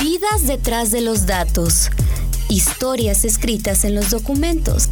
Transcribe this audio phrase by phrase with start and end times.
[0.00, 1.90] Vidas detrás de los datos.
[2.48, 4.88] Historias escritas en los documentos.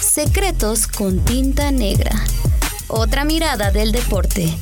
[0.00, 2.12] Secretos con tinta negra.
[2.88, 4.52] Otra mirada del deporte.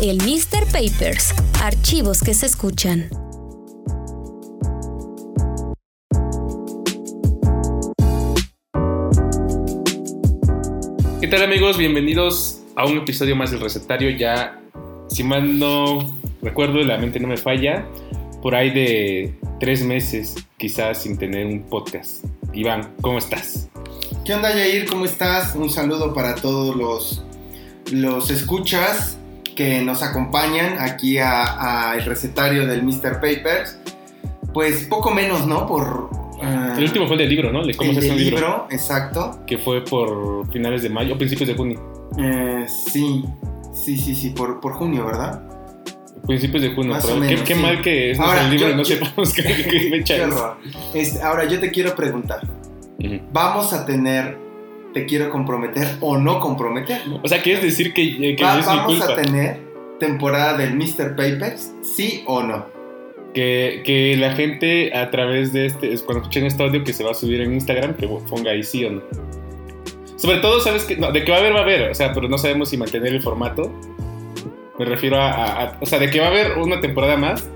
[0.00, 0.66] El Mr.
[0.66, 1.32] Papers.
[1.62, 3.08] Archivos que se escuchan.
[11.28, 11.76] ¿Qué tal amigos?
[11.76, 14.08] Bienvenidos a un episodio más del recetario.
[14.08, 14.58] Ya,
[15.10, 17.86] si mal no recuerdo, la mente no me falla,
[18.40, 22.24] por ahí de tres meses quizás sin tener un podcast.
[22.54, 23.68] Iván, ¿cómo estás?
[24.24, 24.88] ¿Qué onda Yair?
[24.88, 25.54] ¿Cómo estás?
[25.54, 27.22] Un saludo para todos los,
[27.92, 29.18] los escuchas
[29.54, 33.20] que nos acompañan aquí al recetario del Mr.
[33.20, 33.76] Papers.
[34.54, 35.66] Pues poco menos, ¿no?
[35.66, 36.08] Por...
[36.42, 37.62] El último fue el del libro, ¿no?
[37.62, 38.38] ¿Le- ¿Cómo el se hace del un libro?
[38.38, 39.40] libro, exacto.
[39.46, 41.80] Que fue por finales de mayo o principios de junio.
[42.18, 43.24] Eh, sí,
[43.74, 45.42] sí, sí, sí, por, por junio, ¿verdad?
[46.26, 46.92] Principios de junio.
[46.92, 47.60] Más pero o qué, menos, qué sí.
[47.62, 50.22] mal que es Ahora, el libro yo- y no yo- sepamos qué, qué fecha Qué
[50.22, 50.26] es.
[50.28, 50.56] horror.
[50.94, 52.40] Este, ahora yo te quiero preguntar.
[53.32, 54.36] ¿vamos a tener,
[54.92, 57.00] te quiero comprometer o no comprometer?
[57.22, 59.12] O sea, ¿quieres decir que, eh, que Va- es mi ¿Vamos culpa?
[59.12, 59.60] a tener
[60.00, 61.14] temporada del Mr.
[61.16, 61.72] Papers?
[61.82, 62.66] ¿Sí o no?
[63.34, 67.04] Que, que la gente a través de este, es cuando escuchen este audio que se
[67.04, 69.02] va a subir en Instagram, que ponga ahí sí o no.
[70.16, 71.90] Sobre todo, ¿sabes que De que va a haber, va a haber.
[71.90, 73.72] O sea, pero no sabemos si mantener el formato.
[74.78, 77.48] Me refiero a, a- a- O sea, de que va a haber una temporada más,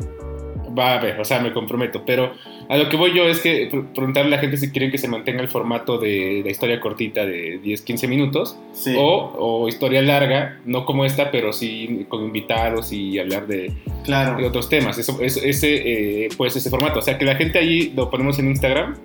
[0.78, 1.20] va a haber.
[1.20, 2.02] O sea, me comprometo.
[2.06, 2.32] Pero
[2.68, 4.98] a lo que voy yo es que pre- preguntarle a la gente si quieren que
[4.98, 8.56] se mantenga el formato de la historia cortita de 10-15 minutos.
[8.72, 8.94] Sí.
[8.98, 13.72] O, o historia larga, no como esta, pero sí con invitados y hablar de,
[14.04, 14.36] claro.
[14.38, 14.98] de otros temas.
[14.98, 16.98] Eso, eso- ese, eh, pues ese formato.
[16.98, 18.96] O sea, que la gente allí lo ponemos en Instagram.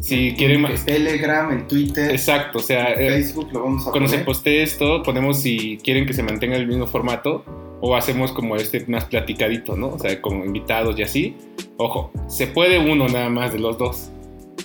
[0.00, 0.86] Si quieren En más.
[0.86, 4.24] Telegram, en Twitter, Exacto, o sea, en eh, Facebook lo vamos a cuando se poner.
[4.24, 7.44] postee esto, ponemos si quieren que se mantenga el mismo formato
[7.80, 9.88] o hacemos como este más platicadito, ¿no?
[9.88, 11.36] O sea, con invitados y así.
[11.76, 14.10] Ojo, se puede uno nada más de los dos.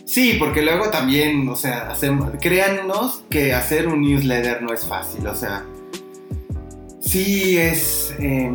[0.06, 5.26] Sí, porque luego también, o sea, hacemos, créannos que hacer un newsletter no es fácil,
[5.26, 5.66] o sea,
[7.00, 8.52] sí es, eh,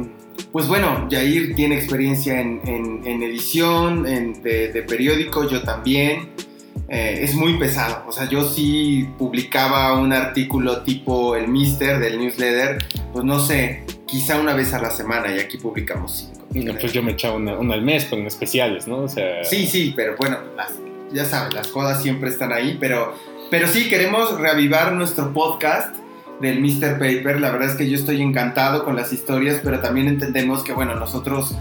[0.52, 6.28] pues bueno, Yair tiene experiencia en, edición, en, de periódico, yo también,
[6.88, 12.18] eh, es muy pesado, o sea, yo sí publicaba un artículo tipo el Mister del
[12.18, 16.72] newsletter, pues no sé, quizá una vez a la semana y aquí publicamos cinco.
[16.72, 18.98] No, Pues yo me echaba una, una al mes con especiales, ¿no?
[19.02, 20.72] O sea, Sí, sí, pero bueno, las-
[21.12, 23.14] ya sabes, las cosas siempre están ahí, pero,
[23.50, 25.94] pero sí, queremos reavivar nuestro podcast
[26.40, 26.98] del Mr.
[26.98, 27.40] Paper.
[27.40, 30.94] La verdad es que yo estoy encantado con las historias, pero también entendemos que, bueno,
[30.96, 31.54] nosotros,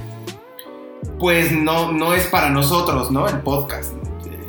[1.19, 3.27] pues no, no es para nosotros, ¿no?
[3.27, 3.93] El podcast.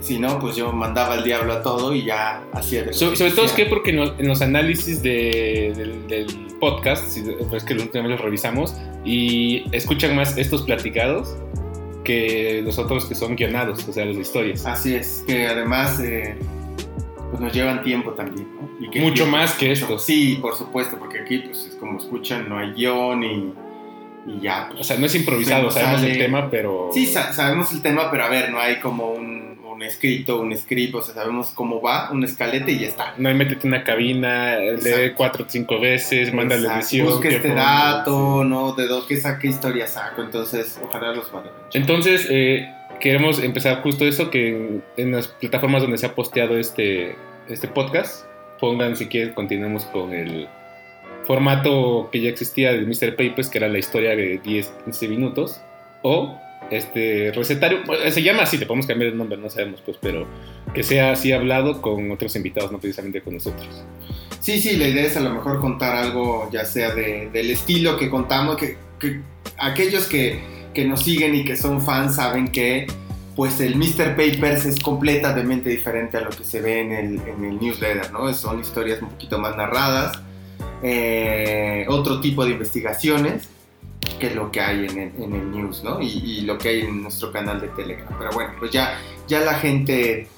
[0.00, 3.32] Si no, pues yo mandaba al diablo a todo y ya hacía de So- sobre
[3.32, 7.64] todo es que porque en los, en los análisis de- del, del podcast, si- es
[7.64, 11.36] que los últimos los revisamos, y escuchan más estos platicados
[12.04, 14.64] que los otros que son guionados, o sea, los de historias.
[14.66, 16.36] Así es, que además eh,
[17.30, 18.68] pues nos llevan tiempo también, ¿no?
[18.84, 20.04] Y que Mucho más que estos.
[20.04, 23.52] Sí, por supuesto, porque aquí, pues, es como escuchan, no hay guion y,
[24.26, 24.66] y ya.
[24.68, 24.80] pues.
[24.80, 26.90] O sea, no es improvisado, sabemos el sale- tema, pero...
[26.92, 29.49] Sí, sa- sabemos el tema, pero a ver, no hay como un,
[29.80, 33.14] un escrito, un script, o sea, sabemos cómo va, un escalete y ya está.
[33.16, 36.80] No hay métete en una cabina, lee cuatro o cinco veces, manda la Exacto.
[36.80, 37.06] edición.
[37.06, 38.72] Busca este dato, ¿no?
[38.74, 42.70] De dónde saca historia saco, entonces ojalá los van a Entonces, eh,
[43.00, 47.16] queremos empezar justo eso, que en, en las plataformas donde se ha posteado este,
[47.48, 48.26] este podcast,
[48.60, 50.46] pongan si quieren, continuemos con el
[51.26, 53.16] formato que ya existía de Mr.
[53.16, 55.58] Papers, que era la historia de 10-15 minutos,
[56.02, 56.38] o
[56.70, 60.26] este recetario, se llama así, le podemos cambiar el nombre, no sabemos, pues, pero
[60.74, 63.82] que sea así hablado con otros invitados, no precisamente con nosotros.
[64.40, 67.96] Sí, sí, la idea es a lo mejor contar algo, ya sea de- del estilo
[67.98, 69.20] que contamos, que, que
[69.58, 70.40] aquellos que,
[70.72, 72.86] que nos siguen y que son fans saben que
[73.36, 74.16] pues el Mr.
[74.16, 78.32] Papers es completamente diferente a lo que se ve en el, en el newsletter, ¿no?
[78.34, 80.20] Son historias un poquito más narradas,
[80.82, 83.48] eh, otro tipo de investigaciones
[84.20, 86.00] que lo que hay en el, en el news, ¿no?
[86.00, 88.14] Y, y lo que hay en nuestro canal de Telegram.
[88.16, 88.96] Pero bueno, pues ya,
[89.26, 90.28] ya la gente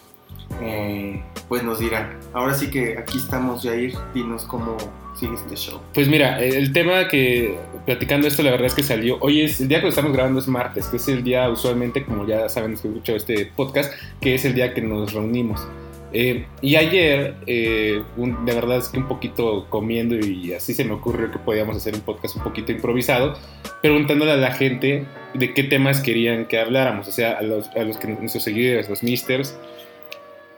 [0.62, 2.18] eh, pues nos dirá.
[2.32, 4.76] Ahora sí que aquí estamos, Jair, dinos cómo
[5.14, 5.80] sigue este show.
[5.92, 9.18] Pues mira, el tema que platicando esto, la verdad es que salió.
[9.20, 12.04] Hoy es el día que lo estamos grabando es martes, que es el día usualmente,
[12.04, 15.66] como ya saben, que escuchado este podcast, que es el día que nos reunimos.
[16.14, 20.84] Eh, y ayer, eh, un- de verdad es que un poquito comiendo y así se
[20.84, 23.34] me ocurrió que podíamos hacer un podcast un poquito improvisado,
[23.80, 27.84] preguntándole a la gente de qué temas querían que habláramos, o sea, a los, a
[27.84, 29.56] los que nuestros seguidores, los misters.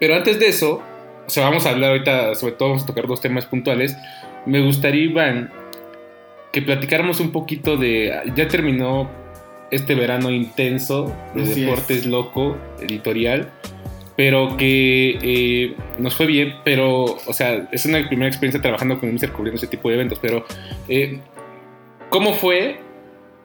[0.00, 0.82] Pero antes de eso,
[1.26, 3.96] o sea, vamos a hablar ahorita, sobre todo vamos a tocar dos temas puntuales.
[4.46, 5.50] Me gustaría, Iván,
[6.52, 9.08] que platicáramos un poquito de, ya terminó
[9.70, 11.56] este verano intenso de Así es.
[11.56, 13.50] Deportes Loco, editorial,
[14.16, 19.10] pero que eh, nos fue bien, pero, o sea, es una primera experiencia trabajando con
[19.10, 20.44] Mister cubriendo ese tipo de eventos, pero
[20.88, 21.20] eh,
[22.10, 22.80] ¿cómo fue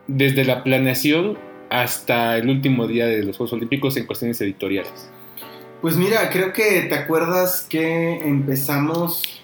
[0.08, 1.38] desde la planeación
[1.70, 5.10] hasta el último día de los Juegos Olímpicos en cuestiones editoriales?
[5.82, 9.42] Pues mira, creo que te acuerdas que empezamos,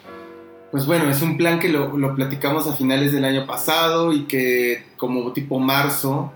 [0.71, 4.25] pues bueno, es un plan que lo, lo platicamos a finales del año pasado y
[4.25, 6.31] que como tipo marzo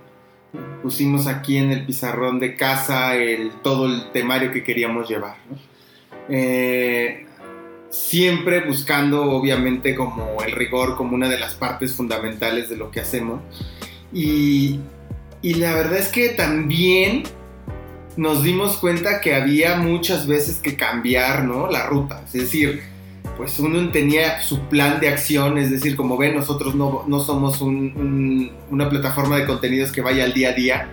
[0.82, 5.36] pusimos aquí en el pizarrón de casa el, todo el temario que queríamos llevar.
[6.30, 7.26] Eh,
[7.90, 13.00] siempre buscando obviamente como el rigor como una de las partes fundamentales de lo que
[13.00, 13.42] hacemos.
[14.14, 14.80] Y,
[15.42, 17.24] y la verdad es que también
[18.18, 21.70] nos dimos cuenta que había muchas veces que cambiar ¿no?
[21.70, 22.22] la ruta.
[22.26, 22.84] Es decir,
[23.38, 27.62] pues uno tenía su plan de acción, es decir, como ven, nosotros no, no somos
[27.62, 30.90] un- un- una plataforma de contenidos que vaya al día a día,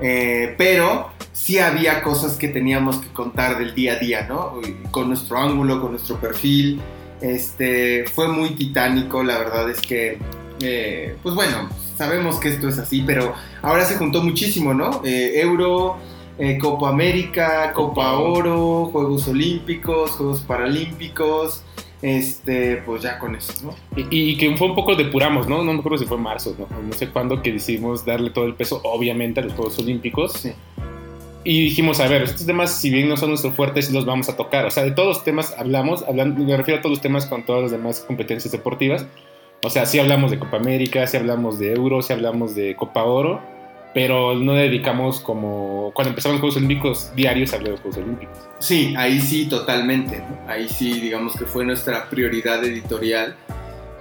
[0.00, 4.60] eh, pero sí había cosas que teníamos que contar del día a día, ¿no?
[4.90, 6.80] Con nuestro ángulo, con nuestro perfil.
[7.20, 10.18] Este, fue muy titánico, la verdad es que,
[10.60, 13.32] eh, pues bueno, sabemos que esto es así, pero
[13.62, 15.02] ahora se juntó muchísimo, ¿no?
[15.04, 15.98] Eh, Euro,
[16.42, 21.62] eh, Copa América, Copa Oro, Juegos Olímpicos, Juegos Paralímpicos,
[22.02, 23.76] este, pues ya con eso, ¿no?
[23.96, 25.62] Y, y que fue un poco depuramos, ¿no?
[25.62, 26.66] No me acuerdo si fue marzo, ¿no?
[26.82, 30.32] No sé cuándo que decidimos darle todo el peso, obviamente, a los Juegos Olímpicos.
[30.32, 30.52] Sí.
[31.44, 34.36] Y dijimos, a ver, estos temas, si bien no son nuestros fuertes, los vamos a
[34.36, 34.66] tocar.
[34.66, 37.46] O sea, de todos los temas hablamos, hablando, me refiero a todos los temas con
[37.46, 39.06] todas las demás competencias deportivas.
[39.62, 43.04] O sea, sí hablamos de Copa América, sí hablamos de Euro, sí hablamos de Copa
[43.04, 43.40] Oro,
[43.94, 45.92] pero no dedicamos como...
[45.94, 48.38] Cuando empezamos Juegos Olímpicos, diarios hablé de los Juegos Olímpicos.
[48.58, 50.22] Sí, ahí sí, totalmente.
[50.46, 53.36] Ahí sí, digamos que fue nuestra prioridad editorial.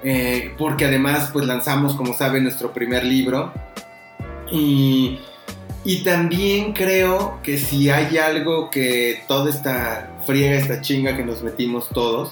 [0.04, 3.52] Eh, porque además, pues lanzamos, como saben, nuestro primer libro.
[4.52, 5.20] Y,
[5.84, 11.44] y también creo que si hay algo que toda esta friega, esta chinga que nos
[11.44, 12.32] metimos todos,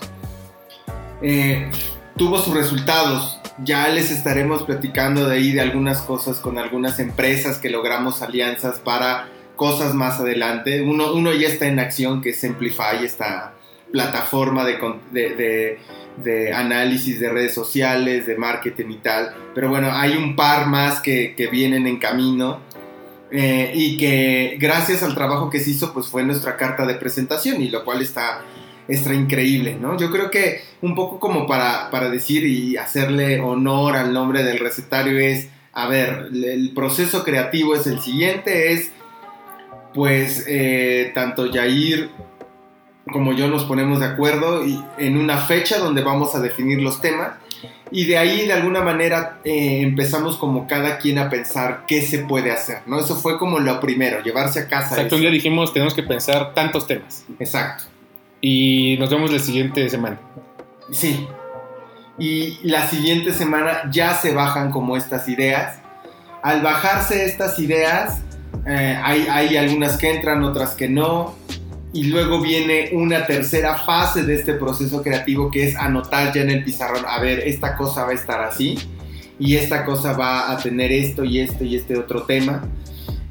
[1.21, 1.69] eh,
[2.15, 3.38] tuvo sus resultados.
[3.63, 8.79] Ya les estaremos platicando de ahí de algunas cosas con algunas empresas que logramos alianzas
[8.79, 10.81] para cosas más adelante.
[10.81, 13.53] Uno, uno ya está en acción, que es Simplify, esta
[13.91, 15.77] plataforma de,
[16.23, 19.33] de análisis de redes sociales, de marketing y tal.
[19.53, 22.59] Pero bueno, hay un par más que, que vienen en camino.
[23.31, 27.61] eh, y que gracias al trabajo que se hizo, pues fue nuestra carta de presentación,
[27.61, 28.41] y lo cual está,
[28.89, 29.97] está increíble, ¿no?
[29.97, 34.59] Yo creo que un poco como para, para decir y hacerle honor al nombre del
[34.59, 38.91] recetario es, a ver, el proceso creativo es el siguiente, es
[39.93, 42.09] pues eh, tanto Yair
[43.11, 47.01] como yo nos ponemos de acuerdo y, en una fecha donde vamos a definir los
[47.01, 47.31] temas
[47.91, 52.19] y de ahí de alguna manera eh, empezamos como cada quien a pensar qué se
[52.19, 52.99] puede hacer, ¿no?
[52.99, 54.95] Eso fue como lo primero, llevarse a casa.
[54.95, 57.25] Exacto, un día dijimos, tenemos que pensar tantos temas.
[57.39, 57.85] Exacto.
[58.41, 60.19] Y nos vemos la siguiente semana.
[60.91, 61.27] Sí.
[62.17, 65.79] Y la siguiente semana ya se bajan como estas ideas.
[66.41, 68.21] Al bajarse estas ideas,
[68.65, 71.35] eh, hay, hay algunas que entran, otras que no.
[71.91, 76.51] Y luego viene una tercera fase de este proceso creativo que es anotar ya en
[76.51, 78.77] el pizarrón, a ver, esta cosa va a estar así
[79.39, 82.61] y esta cosa va a tener esto y esto y este otro tema.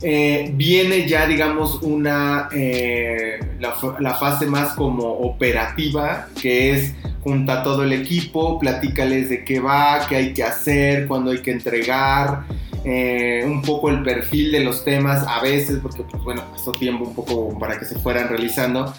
[0.01, 6.95] Eh, viene ya, digamos, una, eh, la, fa- la fase más como operativa, que es
[7.25, 11.39] junta a todo el equipo, platícales de qué va, qué hay que hacer, cuándo hay
[11.39, 12.45] que entregar,
[12.85, 17.05] eh, un poco el perfil de los temas a veces, porque pues bueno, pasó tiempo
[17.05, 18.95] un poco para que se fueran realizando.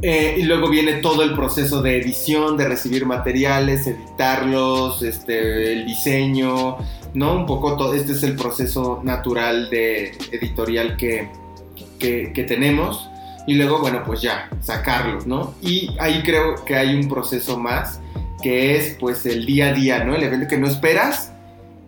[0.00, 6.76] Y luego viene todo el proceso de edición, de recibir materiales, editarlos, este, el diseño,
[7.14, 7.34] ¿no?
[7.34, 11.28] Un poco todo, este es el proceso natural de editorial que,
[11.98, 13.08] que, tenemos.
[13.46, 15.54] Y luego, bueno, pues ya, sacarlos, ¿no?
[15.62, 18.00] Y ahí creo que hay un proceso más,
[18.42, 20.14] que es pues el día a día, ¿no?
[20.14, 21.32] El evento que no esperas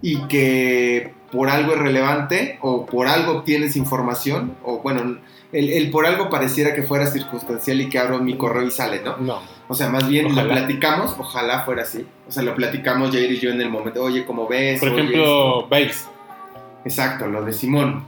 [0.02, 5.18] y que por algo es relevante o por algo obtienes información, o bueno,
[5.52, 9.00] el, el por algo pareciera que fuera circunstancial y que abro mi correo y sale,
[9.02, 9.18] ¿no?
[9.18, 9.59] No.
[9.70, 10.42] O sea, más bien Ojalá.
[10.42, 12.04] lo platicamos, ojalá fuera así.
[12.28, 14.80] O sea, lo platicamos Jair y yo en el momento, oye, ¿cómo ves?
[14.80, 16.10] Por ejemplo, esto.
[16.84, 18.04] Exacto, lo de Simón.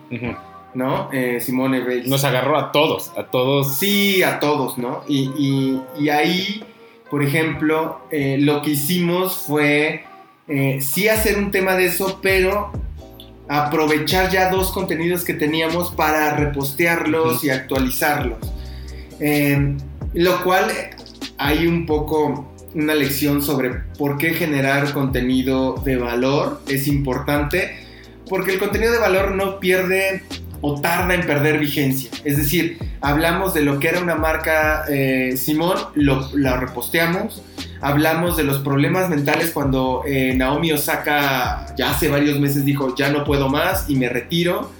[0.75, 1.09] ¿no?
[1.12, 2.09] Eh, Simone Bates.
[2.09, 3.76] Nos agarró a todos, a todos.
[3.76, 5.04] Sí, a todos, ¿no?
[5.07, 6.64] Y, y- y ahí,
[7.11, 10.04] por ejemplo, eh, lo que hicimos fue
[10.49, 12.73] eh, sí hacer un tema de eso, pero
[13.49, 18.38] aprovechar ya dos contenidos que teníamos para repostearlos y actualizarlos.
[19.21, 19.76] Eh,
[20.14, 20.71] lo cual
[21.43, 27.77] hay un poco una lección sobre por qué generar contenido de valor es importante,
[28.29, 30.23] porque el contenido de valor no pierde
[30.61, 32.11] o tarda en perder vigencia.
[32.25, 37.43] Es decir, hablamos de lo que era una marca eh, Simón, lo, la reposteamos,
[37.81, 43.11] hablamos de los problemas mentales cuando eh, Naomi Osaka ya hace varios meses dijo, ya
[43.11, 44.71] no puedo más y me retiro.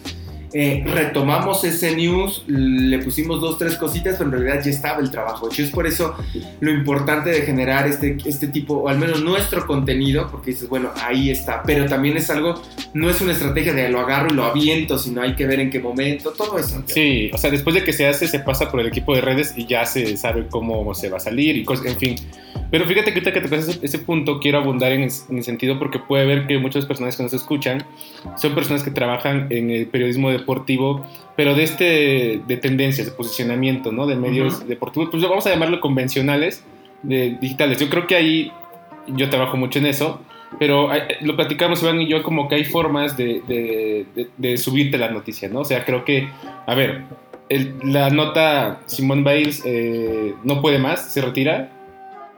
[0.54, 5.11] Eh, retomamos ese news, le pusimos dos, tres cositas, pero en realidad ya estaba el
[5.11, 5.62] trabajo hecho.
[5.62, 6.14] Es por eso
[6.61, 10.90] lo importante de generar este, este tipo, o al menos nuestro contenido, porque dices, bueno,
[11.02, 12.61] ahí está, pero también es algo,
[12.92, 15.71] no es una estrategia de lo agarro y lo aviento, sino hay que ver en
[15.71, 16.82] qué momento, todo eso.
[16.87, 19.54] Sí, o sea, después de que se hace, se pasa por el equipo de redes
[19.56, 22.16] y ya se sabe cómo se va a salir y cosas, en fin.
[22.71, 25.78] Pero fíjate que ahorita que tocas ese, ese punto, quiero abundar en, en el sentido
[25.78, 27.85] porque puede ver que muchas personas que nos escuchan
[28.38, 31.06] son personas que trabajan en el periodismo deportivo,
[31.37, 34.06] pero de este de tendencias, de posicionamiento, ¿no?
[34.06, 34.66] De medios Ujú.
[34.68, 36.62] deportivos, pues vamos a llamarlo convencionales,
[37.02, 37.78] de digitales.
[37.78, 38.52] Yo creo que ahí
[39.08, 40.20] yo trabajo mucho en eso,
[40.58, 44.56] pero hay- lo platicamos Iván y yo como que hay formas de, de, de- de
[44.58, 45.61] subirte la noticia, ¿no?
[45.61, 46.28] O sea, creo que,
[46.66, 47.02] a ver,
[47.49, 51.70] el- la nota Simone Biles eh, no puede más, se retira,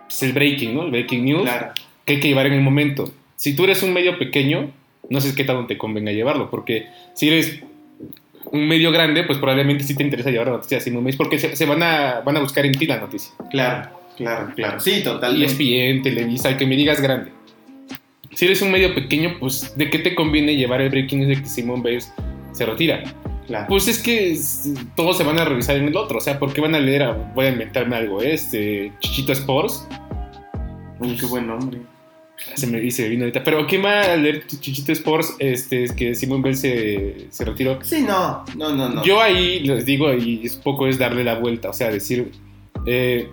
[0.09, 0.85] es el breaking, ¿no?
[0.85, 1.73] El breaking news Claro.
[2.05, 3.11] que hay que llevar en el momento.
[3.37, 4.71] Si tú eres un medio pequeño,
[5.11, 7.61] no sé qué tanto te convenga llevarlo, porque si eres
[8.55, 11.39] un medio grande, pues probablemente sí te interesa llevar la noticia así un mes, porque
[11.39, 13.33] se, se van, a, van a buscar en ti la noticia.
[13.51, 14.81] Claro, claro, claro.
[14.81, 15.47] Sí, Y totalmente.
[15.47, 17.33] ESPN, Televisa, el que me digas grande.
[18.33, 21.43] Si eres un medio pequeño, pues ¿de qué te conviene llevar el breaking news de
[21.43, 22.13] que Simon Biles
[22.53, 23.03] se retira?
[23.47, 23.67] Claro.
[23.69, 24.37] Pues es que
[24.97, 27.03] todos se van a revisar en el otro, o sea, ¿por qué van a leer?
[27.03, 29.87] a- voy a inventarme algo, este, Chichito Sports,
[31.01, 31.81] Uy, qué buen nombre.
[32.55, 33.43] Se me dice, vino ahorita.
[33.45, 35.35] Pero ¿quién va a leer Chichito Sports?
[35.39, 37.79] Este, es que Simón Bell se, se retiró.
[37.83, 39.05] Sí, no, no, no, no.
[39.05, 42.33] Yo ahí les digo, y es poco es darle la vuelta, o sea, decir,
[42.87, 43.29] eh,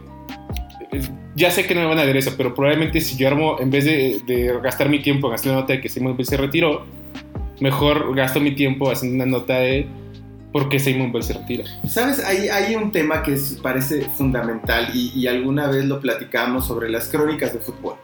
[1.36, 3.72] ya sé que no me van a leer eso, pero probablemente si yo armo, en
[3.72, 6.38] vez de, de gastar mi tiempo en hacer una nota de que Simón Bell se
[6.38, 6.86] retiró,
[7.60, 9.88] mejor gasto mi tiempo haciendo una nota de
[10.51, 11.63] por qué Simón Bell se retira.
[11.88, 12.24] ¿Sabes?
[12.24, 16.89] Hay, hay un tema que es- parece fundamental y, y alguna vez lo platicamos sobre
[16.89, 17.96] las crónicas de fútbol.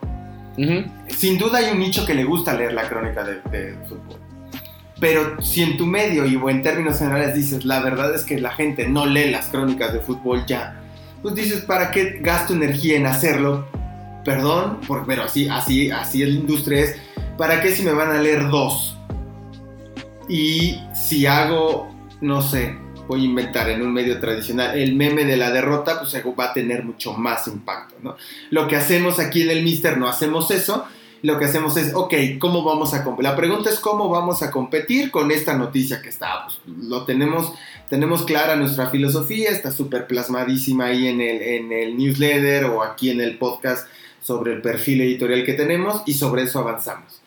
[1.10, 4.20] Sin duda hay un nicho que le gusta leer la crónica de, fútbol.
[5.00, 8.40] Pero si en tu medio y o en términos generales dices, la verdad es que
[8.40, 10.82] la gente no lee las crónicas de fútbol ya,
[11.22, 13.68] pues dices, ¿para qué gasto energía en hacerlo?
[14.26, 16.96] Perdón, por- pero así, así, así es la industria es,
[17.38, 18.98] ¿para qué si me van a leer dos?
[20.28, 22.76] Y si hago, no sé,
[23.08, 26.54] voy a inventar en un medio tradicional, el meme de la derrota, pues va a
[26.54, 28.16] tener mucho más impacto, ¿no?
[28.50, 30.86] Lo que hacemos aquí en el Mister no hacemos eso,
[31.24, 33.30] lo que hacemos es, ok, ¿cómo vamos a competir?
[33.30, 37.54] La pregunta es cómo vamos a competir con esta noticia que está, pues, lo tenemos,
[37.90, 43.10] tenemos clara nuestra filosofía, está súper plasmadísima ahí en el, en el newsletter o aquí
[43.10, 43.88] en el podcast
[44.22, 47.22] sobre el perfil editorial que tenemos y sobre eso avanzamos.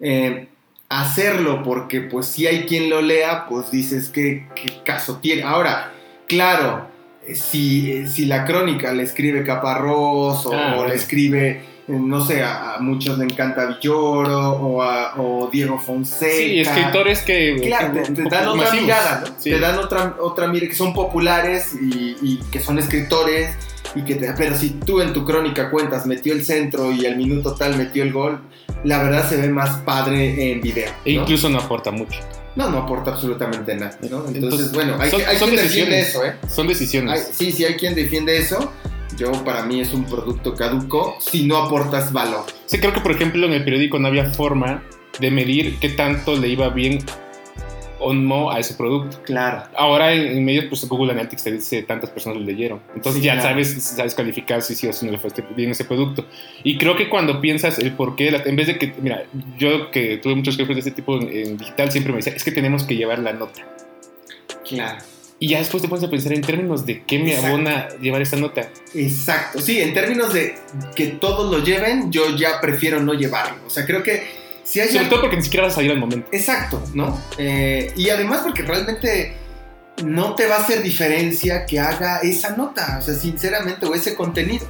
[0.00, 0.48] Eh,
[0.88, 5.42] hacerlo porque pues si hay quien lo lea, pues dices qué, qué caso tiene.
[5.42, 5.92] Ahora,
[6.28, 6.86] claro,
[7.26, 11.62] eh, si, eh, si la crónica le escribe Caparrós o, Ah, o le escribe, eh,
[11.88, 16.32] no sé, a, a muchos le encanta Villoro o, a, o Diego Fonseca.
[16.32, 17.56] Sí, escritores que...
[17.64, 18.82] Claro, te, dan otra masivos.
[18.82, 19.34] mirada, ¿no?
[19.38, 19.50] Sí.
[19.50, 23.50] Te dan otra, otra mirada, que son populares y, y que son escritores,
[23.96, 27.16] y que te- pero si tú en tu crónica cuentas, metió el centro y al
[27.16, 28.40] minuto tal metió el gol,
[28.84, 30.90] la verdad se ve más padre en video.
[31.04, 32.20] E incluso no aporta mucho.
[32.54, 34.18] No, no aporta absolutamente nada, ¿no?
[34.28, 36.34] Entonces, Entonces, bueno, hay, son- hay son quien defiende eso, ¿eh?
[36.48, 37.28] Son Hay- decisiones.
[37.32, 38.72] sí, sí, hay quien defiende eso.
[39.16, 42.44] Yo, para mí, es un producto caduco si no aportas valor.
[42.66, 44.82] Sí, creo que por ejemplo en el periódico no había forma
[45.20, 46.98] de medir qué tanto le iba bien
[48.14, 49.22] no a ese producto.
[49.24, 49.62] Claro.
[49.76, 52.80] Ahora en, en medios, pues Google Analytics te dice tantas personas lo leyeron.
[52.94, 53.48] Entonces Sí, ya claro.
[53.50, 56.26] sabes, sabes calificar si sí o si no le fue este- bien ese producto.
[56.62, 59.24] Y creo que cuando piensas el por qué, en vez de que, mira,
[59.58, 62.44] yo que tuve muchos jefes de este tipo en, en digital, siempre me decía, es
[62.44, 63.62] que tenemos que llevar la nota.
[64.68, 64.98] Claro.
[65.38, 67.48] Y ya después te pones a pensar en términos de qué me Exacto.
[67.48, 68.70] abona llevar esta nota.
[68.94, 70.54] Exacto, sí, en términos de
[70.94, 73.58] que todos lo lleven, yo ya prefiero no llevarlo.
[73.66, 74.22] O sea, creo que
[74.66, 74.88] si hay...
[74.88, 76.28] Sobre algo- todo porque ni siquiera vas a salir al momento.
[76.32, 77.18] Exacto, ¿no?
[77.38, 79.36] Eh, y además porque realmente
[80.04, 84.14] no te va a hacer diferencia que haga esa nota, o sea, sinceramente, o ese
[84.14, 84.66] contenido.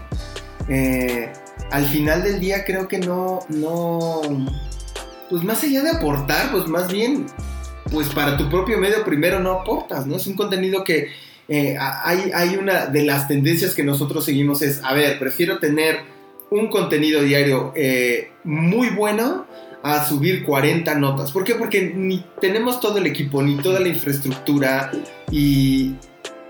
[0.69, 1.33] Eh,
[1.71, 4.21] al final del día creo que no, no,
[5.31, 7.27] pues más allá de aportar, pues más bien,
[7.91, 10.17] pues para tu propio medio primero no aportas, ¿no?
[10.17, 11.09] Es un contenido que
[11.49, 16.01] eh, hay, hay una de las tendencias que nosotros seguimos es, a ver, prefiero tener
[16.51, 19.47] un contenido diario eh, muy bueno
[19.95, 21.33] a subir 40 notas.
[21.33, 21.55] ¿Por qué?
[21.55, 24.91] Porque ni tenemos todo el equipo, ni toda la infraestructura
[25.31, 25.95] y,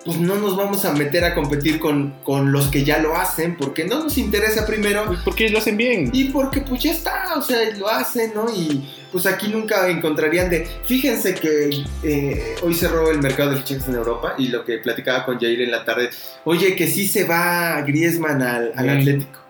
[0.07, 3.57] pues no nos vamos a meter a competir con, con los que ya lo hacen,
[3.57, 5.05] porque no nos interesa primero.
[5.07, 6.11] Pues porque lo hacen bien.
[6.13, 8.47] Y porque pues ya está, o sea, lo hacen, ¿no?
[8.55, 10.65] Y pues aquí nunca encontrarían de...
[10.85, 15.27] Fíjense que eh, hoy cerró el mercado de fichajes en Europa y lo que platicaba
[15.27, 16.11] con Jair en la tarde,
[16.45, 18.99] oye, que sí se va Griezmann al, al Mm.
[18.99, 19.41] Atlético.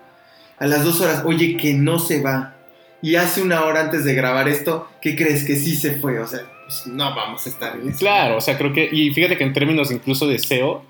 [0.58, 2.55] A las dos horas, oye, que no se va.
[3.02, 5.44] Y hace una hora antes de grabar esto, ¿qué crees?
[5.44, 7.98] Que sí se fue, o sea, pues no vamos a estar en eso.
[7.98, 8.88] Claro, o sea, creo que.
[8.90, 10.82] Y fíjate que en términos incluso de SEO,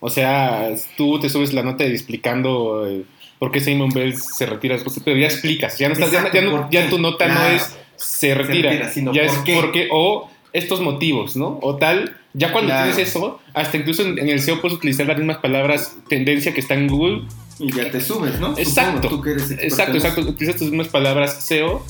[0.00, 3.04] o sea, tú te subes la nota explicando eh,
[3.38, 6.38] por qué Simon Bell se retira después, pero ya explicas, ya no estás, ya, Exacto,
[6.38, 9.40] ya no- ¿por ya tu nota no es se retira, retira, sino ya ¿por es
[9.42, 9.54] qué?
[9.54, 11.58] porque, o estos motivos, ¿no?
[11.62, 12.90] O tal, ya cuando Claro.
[12.90, 16.60] tienes eso, hasta incluso en, en el SEO puedes utilizar las mismas palabras tendencia que
[16.60, 17.22] está en Google.
[17.60, 18.56] Y ya te subes, ¿no?
[18.58, 19.02] Exacto.
[19.02, 21.84] Supongo, tú que eres Exacto, exacto, utilizas tus mismas palabras SEO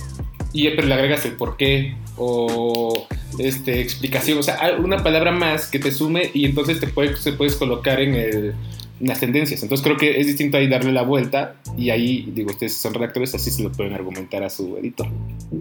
[0.53, 3.07] y pero le agregas el por qué o
[3.39, 8.01] este, explicación, o sea, una palabra más que te sume y entonces te puedes colocar
[8.01, 8.55] en, el-
[9.01, 9.63] en las tendencias.
[9.63, 13.33] Entonces creo que es distinto ahí darle la vuelta y ahí, digo, ustedes son redactores,
[13.35, 15.07] así se lo pueden argumentar a su editor,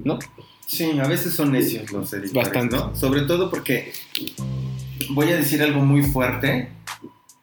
[0.04, 0.18] ¿no?
[0.66, 2.76] Sí, a veces son necios los editores, Bastante.
[2.76, 2.96] ¿no?
[2.96, 3.92] Sobre todo porque
[5.12, 6.70] voy a decir algo muy fuerte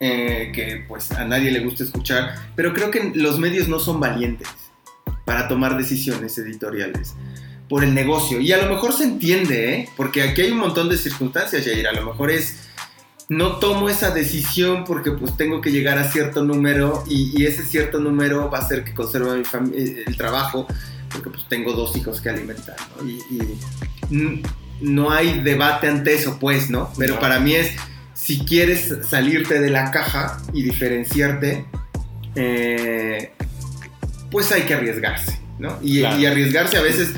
[0.00, 4.00] eh, que pues a nadie le gusta escuchar, pero creo que los medios no son
[4.00, 4.48] valientes
[5.24, 7.14] para tomar decisiones editoriales
[7.68, 8.40] por el negocio.
[8.40, 9.88] Y a lo mejor se entiende, ¿eh?
[9.96, 11.88] Porque aquí hay un montón de circunstancias, Jair.
[11.88, 12.68] A lo mejor es,
[13.28, 17.64] no tomo esa decisión porque pues tengo que llegar a cierto número y, y ese
[17.64, 19.42] cierto número va a hacer que conserve
[19.74, 20.68] eh, el trabajo
[21.10, 23.08] porque pues tengo dos hijos que alimentar, ¿no?
[23.08, 23.18] Y,
[24.10, 24.42] y
[24.80, 26.92] no hay debate ante eso, pues, ¿no?
[26.98, 27.20] Pero No.
[27.20, 27.72] para mí es,
[28.26, 31.64] si quieres salirte de la caja y diferenciarte,
[32.34, 33.30] eh,
[34.32, 35.78] pues hay que arriesgarse, ¿no?
[35.80, 36.18] Y, Claro.
[36.20, 37.10] y arriesgarse a veces,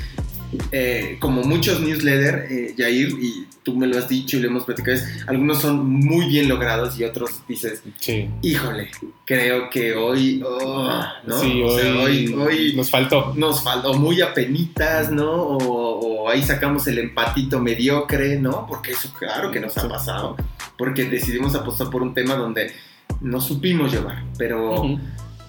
[0.73, 4.65] eh, como muchos newsletters, eh, Jair, y tú me lo has dicho y lo hemos
[4.65, 8.31] platicado, es, algunos son muy bien logrados y otros dices, Sí.
[8.43, 8.91] híjole,
[9.25, 11.41] creo que hoy, oh, ¿no?
[11.41, 13.35] Sí, O sea, hoy, hoy, hoy nos faltó.
[13.37, 15.31] nos faltó muy apenitas, ¿no?
[15.31, 18.67] O, o ahí sacamos el empatito mediocre, ¿no?
[18.67, 20.37] Porque eso claro que nos ha pasado,
[20.77, 22.73] porque decidimos apostar por un tema donde
[23.21, 24.83] no supimos llevar, pero,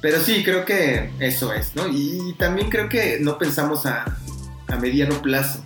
[0.02, 1.88] pero sí, creo que eso es, ¿no?
[1.88, 4.18] Y, también creo que no pensamos a,
[4.70, 5.66] a mediano plazo.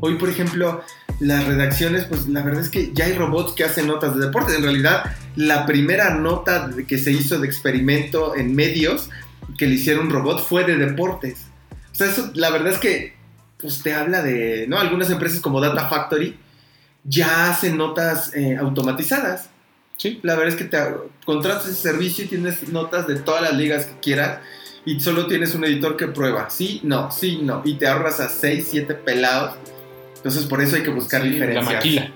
[0.00, 0.82] Hoy, por ejemplo,
[1.20, 4.56] las redacciones, pues la verdad es que ya hay robots que hacen notas de deportes.
[4.56, 9.10] En realidad, la primera nota que se hizo de experimento en medios
[9.56, 11.46] que le hicieron un robot fue de deportes.
[11.90, 13.14] O sea, eso la verdad es que
[13.58, 14.78] pues, te habla de, ¿no?
[14.78, 16.38] Algunas empresas como Data Factory
[17.04, 19.50] ya hacen notas eh, automatizadas.
[19.96, 20.20] Sí.
[20.22, 20.78] La verdad es que te
[21.24, 24.38] contratas ese servicio y tienes notas de todas las ligas que quieras
[24.84, 26.48] y solo tienes un editor que prueba.
[26.50, 27.62] Sí, no, sí, no.
[27.64, 29.54] Y te ahorras a 6, 7 pelados.
[30.16, 31.74] Entonces por eso hay que buscar Sí, la diferencias.
[31.74, 32.10] maquila.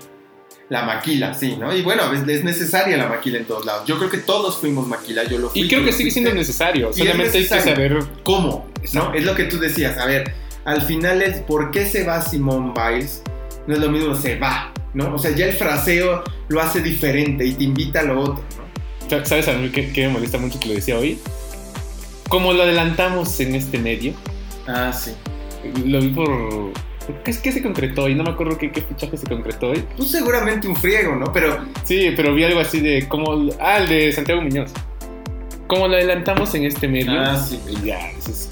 [0.69, 1.75] La maquila, sí, ¿no?
[1.75, 3.85] Y bueno, veces es necesaria la maquila en todos lados.
[3.85, 5.61] Yo creo que todos fuimos maquila, yo lo fui.
[5.61, 6.87] Y creo que sigue siendo necesario.
[6.87, 7.75] Y es Solamente hay que necesario.
[7.75, 8.67] saber ¿Cómo?
[8.93, 9.13] ¿No?
[9.13, 9.97] Es lo que tú decías.
[9.97, 10.33] A ver,
[10.65, 13.21] al final es ¿por qué se va Simón Biles?
[13.67, 15.13] No es lo mismo se va, ¿no?
[15.13, 18.43] O sea, ya el fraseo lo hace diferente y te invita a lo otro,
[19.09, 19.25] ¿no?
[19.25, 21.19] ¿Sabes a mí qué, qué me molesta mucho que lo decía hoy?
[22.33, 24.13] Como lo adelantamos en este medio,
[24.67, 25.11] Ah, sí.
[25.85, 26.73] lo vi por...
[27.23, 28.15] ¿Qué, es- qué se concretó hoy?
[28.15, 29.83] No me acuerdo qué, qué fichaje se concretó hoy.
[29.95, 31.31] Pues seguramente un friego, ¿no?
[31.31, 33.49] Pero Sí, pero vi algo así de como...
[33.59, 34.71] Ah, el de Santiago Muñoz.
[35.67, 37.11] Como lo adelantamos en este medio.
[37.11, 37.59] Ah, sí.
[37.85, 38.49] Ya, eso es-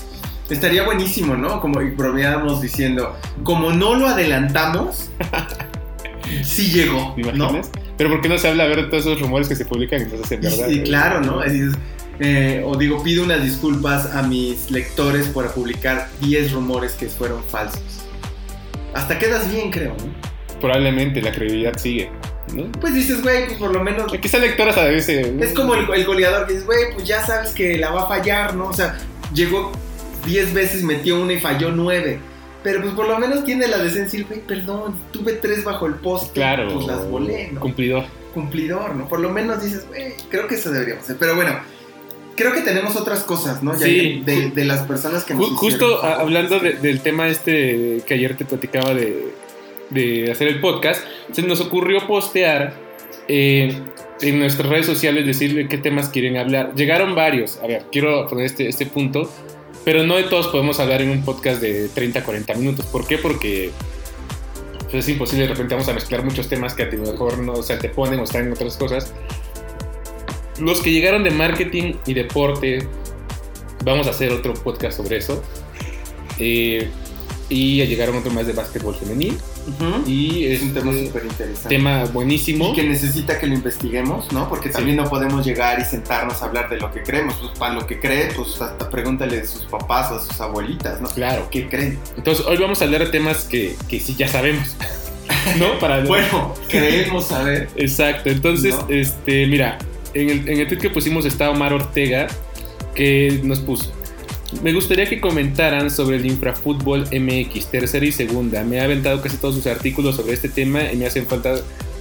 [0.51, 1.59] estaría buenísimo, ¿no?
[1.59, 5.09] Como bromeábamos diciendo, como no lo adelantamos,
[6.43, 7.29] sí llegó, ¿te ¿no?
[7.45, 7.71] imaginas?
[7.97, 10.05] Pero ¿por qué no se habla a ver todos esos rumores que se publican y
[10.05, 10.69] no se hacen Y, verdad?
[10.69, 11.43] y claro, ¿no?
[11.43, 11.53] Es
[12.23, 17.43] eh, o digo, pido unas disculpas a mis lectores por publicar 10 rumores que fueron
[17.43, 17.81] falsos.
[18.93, 20.59] Hasta quedas bien, creo, ¿no?
[20.59, 22.11] Probablemente la credibilidad sigue,
[22.53, 22.71] ¿no?
[22.73, 24.11] Pues dices, güey, pues por lo menos...
[24.21, 25.33] Quizá lectoras a veces...
[25.39, 28.07] Es como el, el goleador que dices, güey, pues ya sabes que la va a
[28.07, 28.67] fallar, ¿no?
[28.67, 28.99] O sea,
[29.33, 29.71] llegó
[30.27, 32.19] 10 veces, metió una y falló 9.
[32.61, 35.87] Pero pues por lo menos tiene la decencia de decir, güey, perdón, tuve 3 bajo
[35.87, 36.33] el poste.
[36.33, 36.71] Claro.
[36.71, 37.61] Pues las volé, ¿no?
[37.61, 38.03] Cumplidor.
[38.35, 39.07] cumplidor, ¿no?
[39.07, 41.17] Por lo menos dices, güey, creo que eso deberíamos hacer.
[41.17, 41.59] Pero bueno,
[42.35, 43.73] creo que tenemos otras cosas, ¿no?
[43.73, 44.21] Ya Sí.
[44.25, 48.13] de, de las personas que nos Ju- Justo hicieron hablando de- del tema este que
[48.13, 49.33] ayer te platicaba de,
[49.89, 52.73] de hacer el podcast, se nos ocurrió postear
[53.27, 53.77] eh,
[54.21, 56.73] en nuestras redes sociales, decirle qué temas quieren hablar.
[56.75, 57.57] Llegaron varios.
[57.63, 59.31] A ver, quiero poner este, este punto,
[59.83, 62.85] pero no de todos podemos hablar en un podcast de 30, 40 minutos.
[62.85, 63.17] ¿Por qué?
[63.17, 63.71] Porque
[64.83, 67.63] pues, es imposible, de repente vamos a mezclar muchos temas que a ti mejor no
[67.63, 69.13] se te ponen o están en otras cosas.
[70.61, 72.87] Los que llegaron de marketing y deporte,
[73.83, 75.43] vamos a hacer otro podcast sobre eso.
[76.39, 76.89] Eh,
[77.49, 79.37] Y llegaron otro más de básquetbol femenil.
[80.07, 81.69] Y Es un este, tema súper interesante.
[81.69, 82.69] tema buenísimo.
[82.71, 84.47] Y que necesita que lo investiguemos, ¿no?
[84.47, 87.35] Porque también no podemos llegar y sentarnos a hablar de lo que creemos.
[87.35, 91.01] Pues para lo que cree, pues hasta pregúntale a sus papás o a sus abuelitas,
[91.01, 91.09] ¿no?
[91.09, 91.49] Claro.
[91.51, 91.99] ¿Qué creen?
[92.15, 94.77] Entonces, hoy vamos a hablar de temas que, que sí ya sabemos.
[95.59, 95.77] ¿No?
[95.79, 97.67] Para Bueno, creemos saber.
[97.75, 98.29] Exacto.
[98.29, 98.85] Entonces, ¿No?
[98.89, 99.77] este, mira,
[100.13, 102.27] en el, en el tweet que pusimos está Omar Ortega,
[102.95, 103.91] que nos puso.
[104.63, 108.63] Me gustaría que comentaran sobre el infrafútbol MX, tercera y segunda.
[108.63, 111.55] Me ha aventado casi todos sus artículos sobre este tema y me hacen falta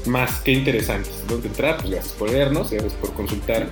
[0.07, 1.12] más que interesantes.
[1.29, 1.77] ¿Dónde entrar?
[1.79, 3.70] Pues gracias por vernos, gracias por consultar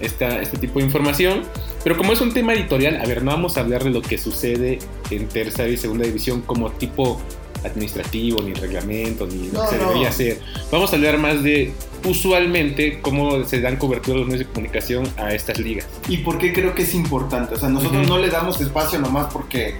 [0.00, 1.42] esta, este tipo de información.
[1.84, 4.18] Pero como es un tema editorial, a ver, no vamos a hablar de lo que
[4.18, 7.20] sucede en tercera y segunda división como tipo
[7.64, 9.88] administrativo, ni reglamento, ni lo No, que se no.
[9.88, 10.40] debería hacer.
[10.70, 11.72] Vamos a hablar más de
[12.04, 15.86] usualmente cómo se dan cobertura los medios de comunicación a estas ligas.
[16.08, 17.54] ¿Y por qué creo que es importante?
[17.54, 19.74] O sea, nosotros no le damos espacio nomás porque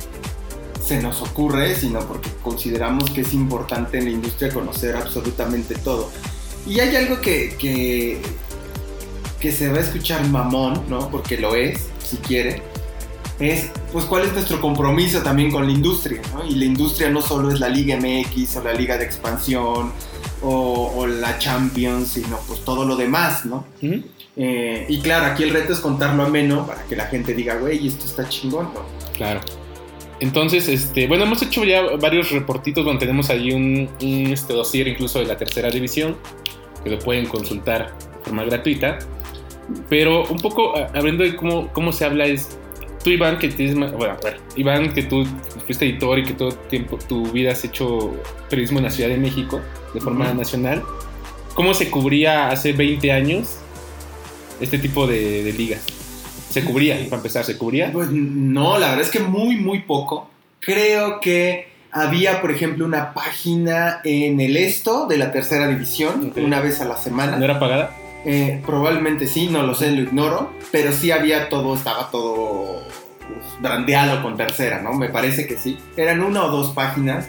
[0.84, 6.10] se nos ocurre, sino porque consideramos que es importante en la industria conocer absolutamente todo.
[6.66, 8.18] Y hay algo que, que,
[9.40, 11.10] que se va a escuchar mamón, ¿no?
[11.10, 12.62] Porque lo es, si quiere.
[13.38, 16.46] Es, pues, cuál es nuestro compromiso también con la industria, ¿no?
[16.46, 19.92] Y la industria no solo es la Liga MX o la Liga de Expansión
[20.42, 23.66] o, o la Champions, sino pues todo lo demás, ¿no?
[23.82, 23.94] ¿Mm?
[24.36, 27.86] Eh, y claro, aquí el reto es contarlo ameno para que la gente diga, güey,
[27.86, 28.82] esto está chingón, ¿no?
[29.14, 29.40] Claro.
[30.20, 34.88] Entonces, este, bueno, hemos hecho ya varios reportitos donde tenemos ahí un, un, este, dossier
[34.88, 36.16] incluso de la tercera división,
[36.84, 38.98] que lo pueden consultar de forma gratuita.
[39.88, 42.58] Pero un poco hablando de cómo, cómo se habla es,
[43.06, 45.24] tú Iván, que tienes, ma- bueno, bueno, Iván, que tú
[45.64, 48.16] fuiste editor y que todo tiempo, tu vida has hecho
[48.50, 49.60] periodismo en la Ciudad de México
[49.94, 50.38] de forma Ujú.
[50.38, 50.82] nacional,
[51.54, 53.58] ¿cómo se cubría hace 20 años
[54.60, 55.84] este tipo de, de ligas?
[56.50, 57.92] ¿Se cubría, para empezar, se cubría?
[57.92, 60.28] Pues no, la verdad es que muy, muy poco.
[60.58, 66.58] Creo que había, por ejemplo, una página en el esto de la tercera división, una
[66.58, 67.36] vez a la semana.
[67.36, 67.94] ¿No era pagada?
[68.28, 72.82] Eh, probablemente sí, no lo sé, lo ignoro, pero sí había todo, estaba todo
[73.20, 74.94] pues, brandeado con tercera, ¿no?
[74.94, 75.78] Me parece que sí.
[75.96, 77.28] Eran una o dos páginas.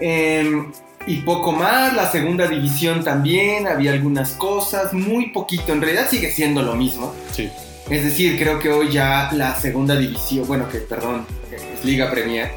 [0.00, 0.70] Em,
[1.08, 6.30] y poco más, la segunda división también, había algunas cosas, muy poquito, en realidad sigue
[6.30, 7.12] siendo lo mismo.
[7.32, 7.50] Sí.
[7.90, 12.52] Es decir, creo que hoy ya la segunda división, bueno, que perdón, es Liga Premier,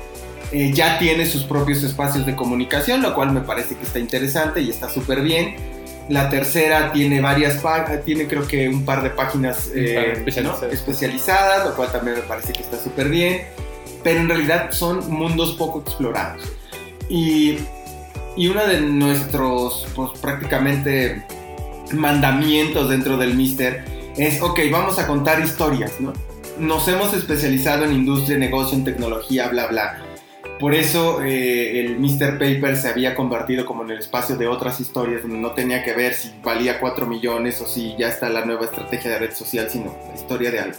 [0.52, 4.62] eh, ya tiene sus propios espacios de comunicación, lo cual me parece que está interesante
[4.62, 5.56] y está súper bien.
[6.10, 10.62] La tercera tiene varias páginas, tiene creo que un par de páginas eh, especializadas.
[10.62, 10.68] ¿no?
[10.70, 13.44] especializadas, lo cual también me parece que está súper bien.
[14.04, 16.44] Pero en realidad son mundos poco explorados.
[17.10, 17.60] Y,
[18.36, 21.24] y uno de nuestros, pues prácticamente
[21.94, 23.84] mandamientos dentro del Mister
[24.18, 26.14] es, ok, vamos a contar historias, ¿no?
[26.58, 30.04] Nos hemos especializado en industria, negocio, en tecnología, bla, bla.
[30.60, 32.38] Por eso eh, el Mr.
[32.38, 35.94] Paper se había convertido como en el espacio de otras historias, donde no tenía que
[35.94, 39.70] ver si valía 4 millones o si ya está la nueva estrategia de red social,
[39.70, 40.78] sino la historia de algo.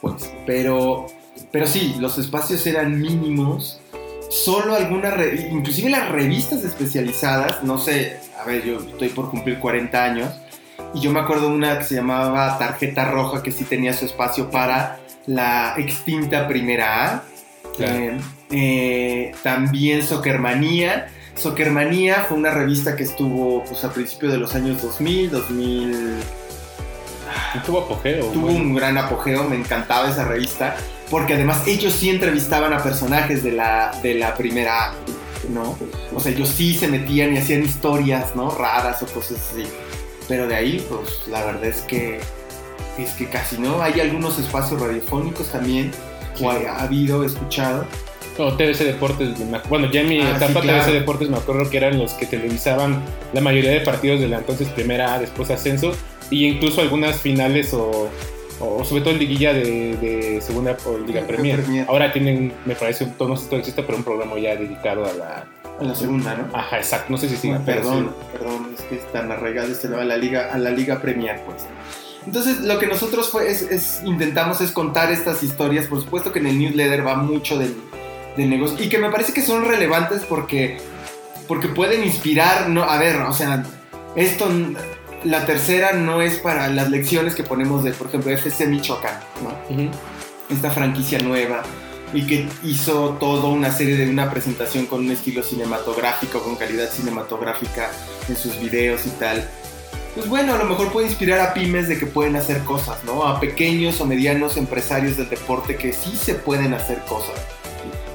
[0.00, 1.06] Pues, pero,
[1.50, 3.80] pero sí, los espacios eran mínimos.
[4.30, 5.14] Solo algunas,
[5.50, 10.28] inclusive las revistas especializadas, no sé, a ver, yo estoy por cumplir 40 años,
[10.94, 14.50] y yo me acuerdo una que se llamaba Tarjeta Roja, que sí tenía su espacio
[14.50, 17.22] para la extinta Primera A.
[17.76, 17.94] Claro.
[17.94, 18.18] Eh,
[18.56, 21.08] eh, también Soccermanía.
[21.34, 26.20] Soccermanía fue una revista que estuvo pues, a principios de los años 2000, 2000...
[27.66, 28.26] Tuvo apogeo.
[28.26, 28.60] Tuvo bueno.
[28.60, 30.76] un gran apogeo, me encantaba esa revista,
[31.10, 34.92] porque además ellos sí entrevistaban a personajes de la, de la primera,
[35.48, 35.76] ¿no?
[36.14, 38.50] O sea, ellos sí se metían y hacían historias, ¿no?
[38.50, 39.64] Raras o cosas así.
[40.28, 42.20] Pero de ahí, pues la verdad es que,
[42.98, 43.82] es que casi no.
[43.82, 45.90] Hay algunos espacios radiofónicos también,
[46.36, 46.44] Sí.
[46.44, 47.86] o ha, ha habido, he escuchado.
[48.38, 49.28] No, TVC Deportes,
[49.68, 50.82] bueno, ya en mi Ah, etapa sí, claro.
[50.84, 54.38] TVC Deportes me acuerdo que eran los que televisaban la mayoría de partidos de la
[54.38, 55.92] entonces primera A, después ascenso,
[56.30, 58.08] y incluso algunas finales o,
[58.58, 61.60] o sobre todo liguilla de, de segunda o Liga Liga Premier.
[61.60, 61.86] Premier.
[61.88, 65.12] Ahora tienen, me parece, no sé si todo existe, pero un programa ya dedicado a
[65.12, 65.44] la...
[65.80, 66.56] En la segunda, ¿no?
[66.56, 68.26] Ajá, exacto, no sé si sigue, Ah, pero perdón, sí.
[68.38, 71.66] perdón, es que están arraigados va a la liga, a la liga Premier, pues.
[72.26, 75.86] Entonces, lo que nosotros fue, es, es- intentamos es contar estas historias.
[75.88, 77.74] Por supuesto que en el newsletter va mucho del,
[78.36, 80.78] del negocio y que me parece que son relevantes porque,
[81.46, 82.68] porque pueden inspirar.
[82.68, 83.64] No, a ver, o sea,
[84.16, 84.48] esto,
[85.24, 89.90] la tercera no es para las lecciones que ponemos de, por ejemplo, FC Michoacán, ¿no?
[90.50, 91.62] Esta franquicia nueva
[92.12, 96.88] y que hizo toda una serie de una presentación con un estilo cinematográfico, con calidad
[96.88, 97.90] cinematográfica
[98.28, 99.48] en sus videos y tal.
[100.14, 103.24] Pues bueno, a lo mejor puede inspirar a pymes de que pueden hacer cosas, ¿no?
[103.26, 107.34] A pequeños o medianos empresarios del deporte que sí se pueden hacer cosas.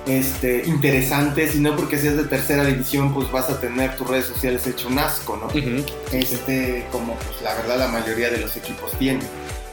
[0.09, 4.25] Este, interesantes y no porque seas de tercera división pues vas a tener tus redes
[4.25, 5.47] sociales hecho un asco, ¿no?
[5.47, 5.85] Ujú.
[6.11, 9.27] Este, como pues la verdad la mayoría de los equipos tienen.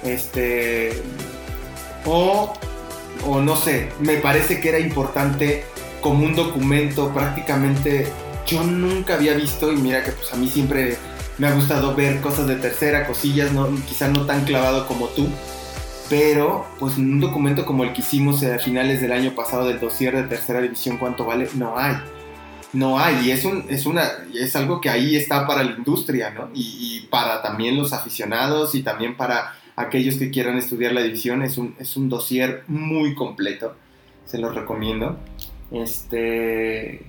[0.04, 1.02] Este,
[2.04, 2.52] o,
[3.26, 5.64] o no sé, me parece que era importante
[6.00, 8.06] como un documento prácticamente,
[8.46, 10.96] yo nunca había visto y mira que pues a mí siempre
[11.38, 15.28] me ha gustado ver cosas de tercera, cosillas, no, quizá no tan clavado como tú,
[16.08, 19.80] pero pues en un documento como el que hicimos a finales del año pasado del
[19.80, 21.48] dossier de tercera división, ¿cuánto vale?
[21.54, 21.96] No hay.
[22.72, 26.30] No hay, y es, un, es, una, es algo que ahí está para la industria,
[26.30, 26.50] ¿no?
[26.52, 31.56] Y, para también los aficionados y también para aquellos que quieran estudiar la división, es
[31.56, 33.74] un, es un dossier muy completo,
[34.26, 35.16] se los recomiendo.
[35.70, 37.02] Este,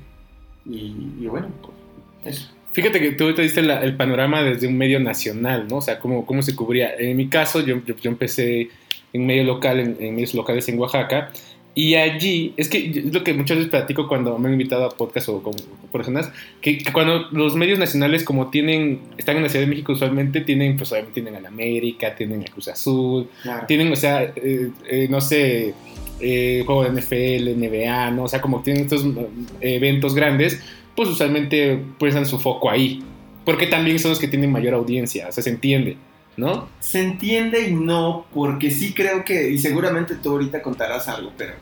[0.66, 2.50] y, y bueno, pues eso.
[2.72, 5.78] Fíjate que tú te diste la- el panorama desde un medio nacional, ¿no?
[5.78, 6.94] O sea, cómo, cómo se cubría.
[6.98, 8.70] En mi caso, yo, yo, yo empecé
[9.14, 11.32] en medio local, en, en medios locales en Oaxaca,
[11.78, 14.90] y allí, es que es lo que muchas veces platico cuando me han invitado a
[14.90, 15.54] podcast o con
[15.92, 19.94] personas, que, que cuando los medios nacionales como tienen, están en la Ciudad de México
[19.94, 23.68] usualmente, tienen, pues obviamente tienen al América, tienen a Cruz Azul, Claro.
[23.68, 25.76] tienen, o sea, eh, eh, no sé,
[26.20, 28.24] eh, juego de NFL, NBA, ¿no?
[28.24, 29.18] O sea, como tienen estos mm,
[29.62, 30.60] eventos grandes,
[30.96, 33.04] pues usualmente puedan su foco ahí.
[33.46, 35.96] Porque también son los que tienen mayor audiencia, o sea, se entiende,
[36.38, 36.70] ¿no?
[36.80, 41.56] Se entiende y no, porque sí creo que, y seguramente tú ahorita contarás algo, pero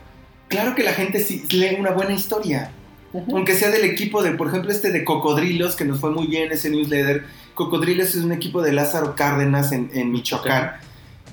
[0.48, 2.70] claro que la gente sí lee una buena historia.
[3.32, 6.52] Aunque sea del equipo de, por ejemplo, este de Cocodrilos, que nos fue muy bien
[6.52, 7.24] ese newsletter.
[7.54, 10.72] Cocodrilos es un equipo de Lázaro Cárdenas en, en Michoacán,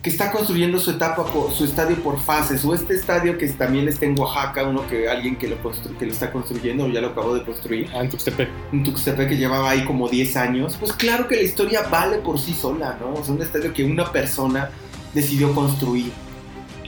[0.03, 2.63] que está construyendo su etapa, su estadio por fases.
[2.65, 5.55] O este estadio que también está en Oaxaca, uno que alguien que lo,
[5.97, 7.89] que lo está construyendo, o ya lo acabó de construir.
[7.93, 8.49] Ah, en Tuxtepec.
[8.73, 12.37] un Tuxtepec que llevaba ahí como 10 años, pues claro que la historia vale por
[12.37, 13.23] sí sola, ¿no?
[13.23, 14.69] Sea, un estadio que una persona
[15.13, 16.11] decidió construir,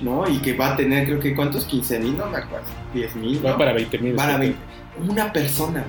[0.01, 0.29] ¿no?
[0.29, 1.63] Y que va a tener, creo que, ¿cuántos?
[1.63, 4.15] 15 mil, no me acuerdo, 10 mil, Va para 20 mil.
[4.15, 4.57] Para 20.
[5.07, 5.85] Una persona.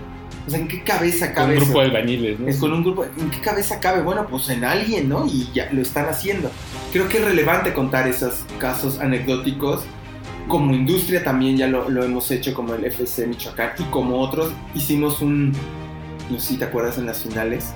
[0.47, 2.49] O sea, ¿en qué cabeza Con cabe un grupo de albañiles, ¿no?
[2.49, 4.03] Es con un grupo, ¿en qué cabeza cabe?
[4.03, 5.27] Bueno, pues en alguien, ¿no?
[5.27, 6.51] Y ya lo están haciendo.
[6.93, 9.85] Creo que es relevante contar esos casos anecdóticos.
[10.47, 14.53] Como industria también ya lo, lo hemos hecho, como el FC Michoacán y como otros.
[14.77, 15.51] Hicimos un,
[16.31, 17.73] no sé si te acuerdas en las finales,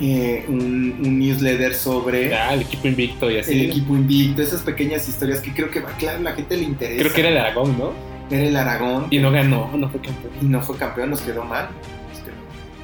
[0.00, 3.52] eh, un, un newsletter sobre Ah, el equipo invicto y así.
[3.52, 7.00] el equipo invicto, esas pequeñas historias que creo que, claro, la gente le interesa.
[7.02, 7.92] Creo que era el Aragón, ¿no?
[8.30, 10.32] Era el Aragón Y no ganó, no fue campeón.
[10.40, 11.68] y no fue campeón, nos quedó mal.
[12.10, 12.34] Nos quedó-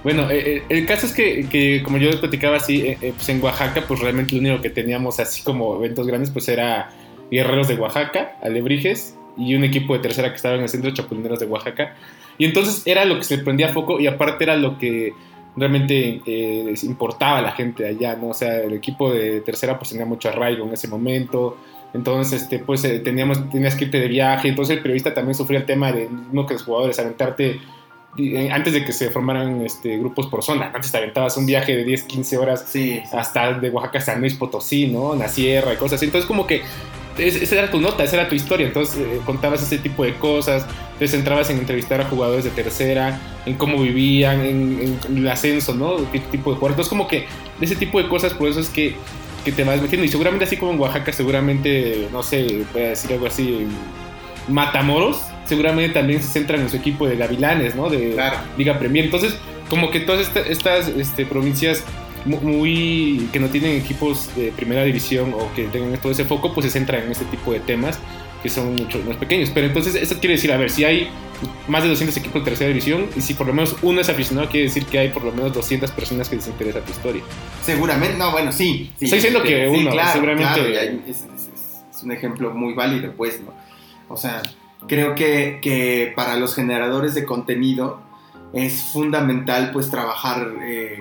[0.03, 3.29] Bueno, eh, eh, el caso es que, que, como yo les platicaba así, eh, pues
[3.29, 6.91] en Oaxaca, pues realmente lo único que teníamos así como eventos grandes, pues era
[7.31, 11.41] Guerreros de Oaxaca, Alebrijes, y un equipo de tercera que estaba en el centro Chapulineros
[11.41, 11.95] de Oaxaca.
[12.39, 15.13] Y entonces era lo que se prendía foco y aparte era lo que
[15.57, 18.29] realmente eh, les importaba a la gente allá, ¿no?
[18.29, 21.57] O sea, el equipo de tercera pues tenía mucho arraigo en ese momento.
[21.95, 24.49] Entonces, este, pues eh, teníamos, tenías que irte de viaje.
[24.49, 27.61] Entonces el periodista también sufría el tema de no que los jugadores aventarte
[28.19, 30.71] eh, antes de que se formaran este, grupos por zona.
[30.75, 34.35] Antes te aventabas un viaje de 10, 15 horas Sí, hasta de Oaxaca hasta Luis
[34.35, 35.15] Potosí, ¿no?
[35.15, 36.07] En la sierra y cosas así.
[36.07, 36.63] Entonces, como que
[37.17, 38.67] es- esa era tu nota, esa era tu historia.
[38.67, 40.67] Entonces, eh, contabas ese tipo de cosas,
[40.99, 45.75] te centrabas en entrevistar a jugadores de tercera, en cómo vivían, en, en el ascenso,
[45.75, 45.97] ¿no?
[46.11, 46.73] ¿Qué tipo de jugadores.
[46.73, 47.27] Entonces, como que
[47.61, 48.97] ese tipo de cosas, por eso es que,
[49.45, 50.05] que te vas metiendo.
[50.05, 53.67] Y seguramente, así como en Oaxaca, seguramente, no sé, voy a decir algo así,
[54.49, 57.89] Matamoros, seguramente también se centran en su equipo de Gavilanes, ¿no?
[57.89, 58.39] De, Claro.
[58.59, 59.05] Liga Premier.
[59.07, 59.37] Entonces,
[59.69, 61.83] como que todas esta- estas este, provincias
[62.27, 66.53] mu- muy que no tienen equipos de primera división o que tengan todo ese foco,
[66.53, 67.99] pues se centran en este tipo de temas
[68.45, 69.51] que son mucho más pequeños.
[69.55, 71.09] Pero entonces, eso quiere decir, a ver, si hay
[71.67, 74.51] más de 200 equipos de tercera división y si por lo menos uno es aficionado,
[74.51, 77.23] quiere decir que hay por lo menos 200 personas que les interesa tu historia.
[77.63, 78.93] Seguramente, no, bueno, sí.
[78.99, 83.41] sí Estoy diciendo que sí, uno, claro, seguramente- claro, es un ejemplo muy válido, pues,
[83.41, 83.55] ¿no?
[84.11, 84.43] O sea,
[84.87, 88.03] creo que, que para los generadores de contenido
[88.53, 90.99] es fundamental, pues, trabajar, eh,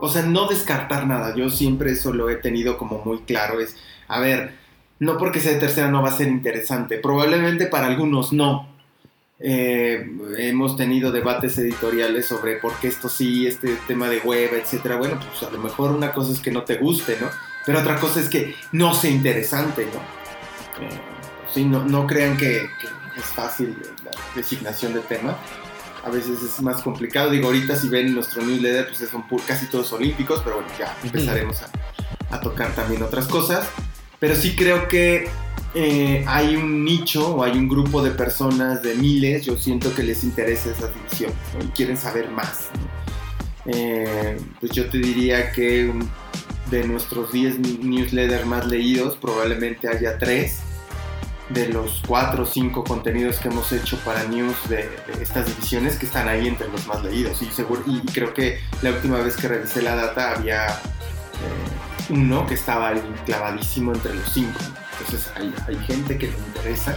[0.00, 1.32] o sea, no descartar nada.
[1.36, 3.76] Yo siempre eso lo he tenido como muy claro, es,
[4.08, 4.63] a ver,
[5.04, 8.68] no porque sea de tercera no va a ser interesante, probablemente para algunos no.
[9.40, 14.96] Eh, hemos tenido debates editoriales sobre por qué esto sí, este tema de web, etcétera.
[14.96, 17.28] Bueno, pues a lo mejor una cosa es que no te guste, ¿no?
[17.66, 20.00] Pero otra cosa es que no sea interesante, ¿no?
[20.82, 21.00] Eh,
[21.52, 25.36] sí, no, no crean que, que es fácil la designación de tema.
[26.04, 27.30] A veces es más complicado.
[27.30, 31.62] Digo, ahorita si ven nuestro newsletter, pues son casi todos olímpicos, pero bueno, ya empezaremos
[31.62, 31.68] a,
[32.34, 33.68] a tocar también otras cosas.
[34.24, 35.28] Pero sí creo que
[35.74, 40.02] eh, hay un nicho o hay un grupo de personas de miles, yo siento que
[40.02, 41.30] les interesa esa división
[41.62, 42.70] y quieren saber más.
[43.66, 45.92] Eh, pues yo te diría que
[46.70, 50.58] de nuestros 10 newsletters más leídos, probablemente haya 3
[51.50, 55.96] de los cuatro o cinco contenidos que hemos hecho para news de, de estas divisiones
[55.98, 57.42] que están ahí entre los más leídos.
[57.42, 62.46] Y, seguro, y creo que la última vez que revisé la data había eh, uno
[62.46, 64.58] que estaba ahí clavadísimo entre los cinco.
[64.98, 66.96] Entonces hay, hay gente que le interesa.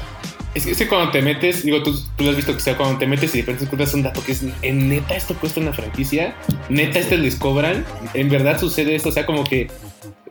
[0.54, 2.78] Es que, es que cuando te metes, digo, tú, tú lo has visto que sea
[2.78, 5.60] cuando te metes y de repente encuentras un dato que es, en neta esto cuesta
[5.60, 6.36] una franquicia,
[6.70, 9.68] neta esto les cobran, en verdad sucede esto, o sea, como que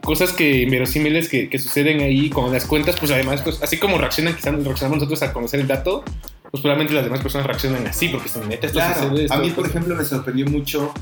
[0.02, 3.98] cosas que inverosímiles que, que suceden ahí, cuando las cuentas, pues además, pues así como
[3.98, 6.02] reaccionan, quizás reaccionamos nosotros a conocer el dato,
[6.50, 9.24] pues probablemente las demás personas reaccionan así, porque si neta esto Claro, sucede.
[9.24, 10.92] Esto, a mí, por ejemplo, me sorprendió mucho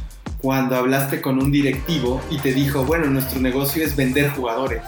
[0.45, 4.83] cuando hablaste con un directivo y te dijo, bueno, nuestro negocio es vender jugadores.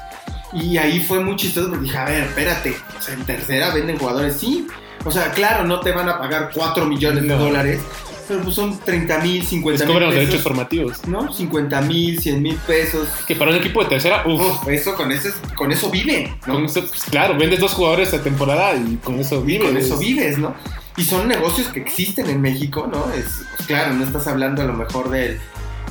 [0.52, 3.96] Y ahí fue muy chistoso porque dije, a ver, espérate, o sea, en tercera venden
[3.98, 4.66] jugadores, sí.
[5.06, 7.38] O sea, claro, no te van a pagar 4 millones de No.
[7.38, 7.80] dólares,
[8.28, 11.06] pero pues son 30 mil, 50 les mil cobran los derechos formativos.
[11.08, 11.32] ¿No?
[11.32, 13.08] 50 mil, 100 mil pesos.
[13.26, 16.52] Que para un equipo de tercera, uff, Uf, eso, con, ese, con eso vive, ¿no?
[16.56, 19.68] con eso, pues, claro, vendes dos jugadores a temporada y con eso Y vives.
[19.68, 20.54] con eso vives, ¿no?
[20.96, 23.12] Y son negocios que existen en México, ¿no?
[23.12, 25.38] Es, pues, claro, no estás hablando a lo mejor del,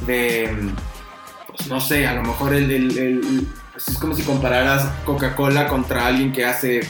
[0.08, 0.52] de,
[1.48, 5.68] pues no sé, a lo mejor el, el- el- pues, es como si compararas Coca-Cola
[5.68, 6.82] contra alguien que hace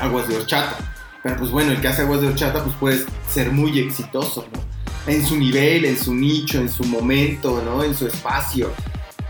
[0.00, 0.76] aguas de horchata.
[1.22, 4.62] Pero pues bueno, el que hace aguas de horchata pues puede ser muy exitoso, ¿no?
[5.10, 7.82] En su nivel, en su nicho, en su momento, ¿no?
[7.82, 8.70] En su espacio.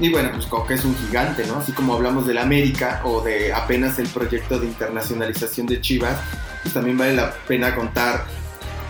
[0.01, 1.57] Y bueno, pues Coca es un gigante, ¿no?
[1.59, 6.19] Así como hablamos del América o de apenas el proyecto de internacionalización de Chivas,
[6.65, 8.25] pues también vale la pena contar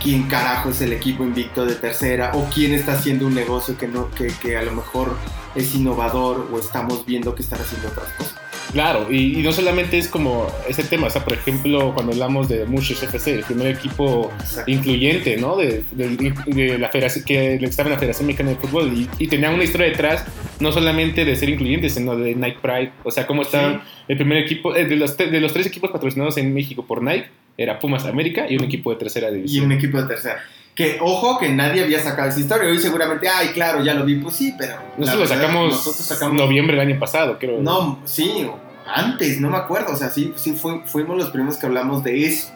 [0.01, 3.87] quién carajo es el equipo invicto de tercera o quién está haciendo un negocio que,
[3.87, 5.15] no, que, que a lo mejor
[5.55, 8.35] es innovador o estamos viendo que están haciendo otras cosas.
[8.73, 12.49] Claro, y, y no solamente es como ese tema, o sea, por ejemplo, cuando hablamos
[12.49, 14.31] de Mushes FC, el primer equipo
[14.67, 15.55] incluyente, ¿no?
[15.55, 19.27] De, de- de la federación, que estaba en la Federación Mexicana de Fútbol y, y
[19.27, 20.25] tenía una historia detrás,
[20.59, 24.39] no solamente de ser incluyente, sino de Nike Pride, o sea, cómo estaba el primer
[24.39, 27.27] equipo, eh, de los, de los tres equipos patrocinados en México por Nike,
[27.57, 29.65] era Pumas América y un equipo de tercera Y división.
[29.65, 30.39] un equipo de tercera.
[30.73, 32.69] Que ojo que nadie había sacado esa historia.
[32.69, 34.15] Hoy seguramente, ay, claro, ya lo vi.
[34.15, 34.75] Pues sí, pero.
[34.97, 36.35] Nosotros lo sacamos, Nosotros sacamos.
[36.41, 37.61] noviembre del año pasado, creo.
[37.61, 38.49] No, sí,
[38.93, 39.93] antes, no me acuerdo.
[39.93, 42.51] O sea, sí, sí fui- fuimos los primeros que hablamos de eso.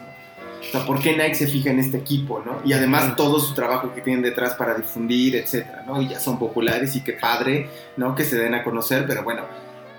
[0.60, 2.60] O sea, ¿por qué Nike se fija en este equipo, no?
[2.66, 6.02] Y además todo su trabajo que tienen detrás para difundir, etcétera, ¿no?
[6.02, 8.14] Y ya son populares y qué padre, ¿no?
[8.14, 9.44] Que se den a conocer, pero bueno,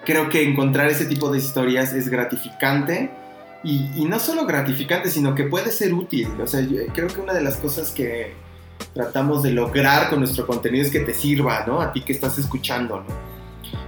[0.06, 3.10] creo que encontrar ese tipo de historias es gratificante.
[3.64, 6.28] Y, y no solo gratificante, sino que puede ser útil.
[6.42, 8.34] O sea, yo creo que una de las cosas que
[8.94, 11.80] tratamos de lograr con nuestro contenido es que te sirva, ¿no?
[11.82, 13.32] A ti que estás escuchando, ¿no?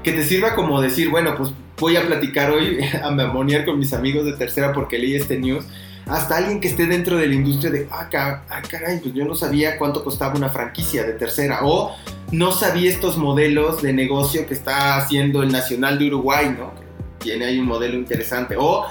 [0.03, 3.93] Que te sirva como decir, bueno, pues voy a platicar hoy, a memoniar con mis
[3.93, 5.65] amigos de tercera porque leí este news.
[6.05, 9.23] Hasta alguien que esté dentro de la industria de, ah, ca- ah, caray, pues yo
[9.25, 11.59] no sabía cuánto costaba una franquicia de tercera.
[11.63, 11.95] O
[12.31, 16.75] no sabía estos modelos de negocio que está haciendo el Nacional de Uruguay, ¿no?
[16.75, 16.83] Que
[17.23, 18.55] tiene ahí un modelo interesante.
[18.59, 18.85] O,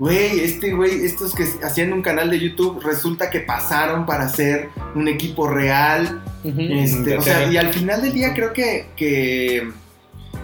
[0.00, 4.70] güey, este güey, estos que hacían un canal de YouTube, resulta que pasaron para hacer
[4.94, 6.22] un equipo real.
[6.42, 9.70] Este, o sea, y al final del día creo que, que,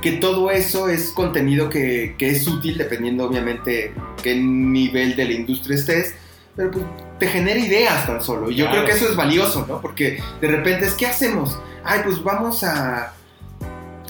[0.03, 3.93] que todo eso es contenido que, que es útil dependiendo obviamente
[4.23, 6.15] qué nivel de la industria estés,
[6.55, 6.85] pero pues
[7.19, 8.51] te genera ideas tan solo.
[8.51, 8.85] Y yo Claro.
[8.85, 9.81] creo que eso es valioso, ¿no?
[9.81, 11.59] Porque de repente es, ¿qué hacemos?
[11.83, 13.15] Ay, pues vamos a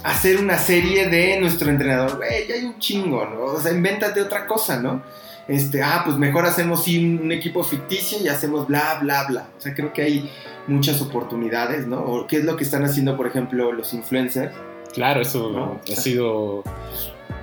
[0.03, 2.17] hacer una serie de nuestro entrenador.
[2.17, 3.43] Güey, ya hay un chingo, ¿no?
[3.45, 5.03] O sea, invéntate otra cosa, ¿no?
[5.49, 9.49] Este, ah, pues mejor hacemos sí, un, equipo ficticio y hacemos bla, bla, bla.
[9.57, 10.31] O sea, creo que hay
[10.67, 12.01] muchas oportunidades, ¿no?
[12.01, 14.53] O qué es lo que están haciendo, por ejemplo, los influencers.
[14.93, 16.63] Claro, eso No, ha sido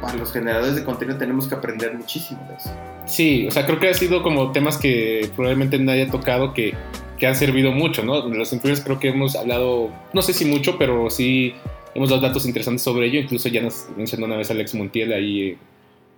[0.02, 2.72] Para los generadores de contenido tenemos que aprender muchísimo de eso.
[3.06, 6.74] Sí, o sea, creo que ha sido como temas que probablemente nadie ha tocado que,
[7.18, 8.28] que han servido mucho, ¿no?
[8.28, 11.54] Los influencers creo que hemos hablado, no sé si mucho, pero sí
[11.96, 13.20] hemos dado datos interesantes sobre ello.
[13.22, 15.58] Incluso ya nos mencionó una vez Alex Montiel ahí eh,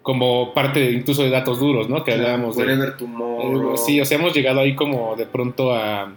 [0.06, 2.04] como parte de- incluso de datos duros, ¿no?
[2.04, 2.62] Que hablábamos de...
[2.64, 3.76] Wherever tomorrow.
[3.76, 6.14] Sí, o sea, hemos llegado ahí como de pronto a...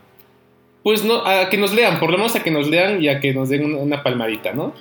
[0.83, 3.18] Pues no, a que nos lean, por lo menos a que nos lean y a
[3.18, 4.74] que nos den una, palmadita, ¿no?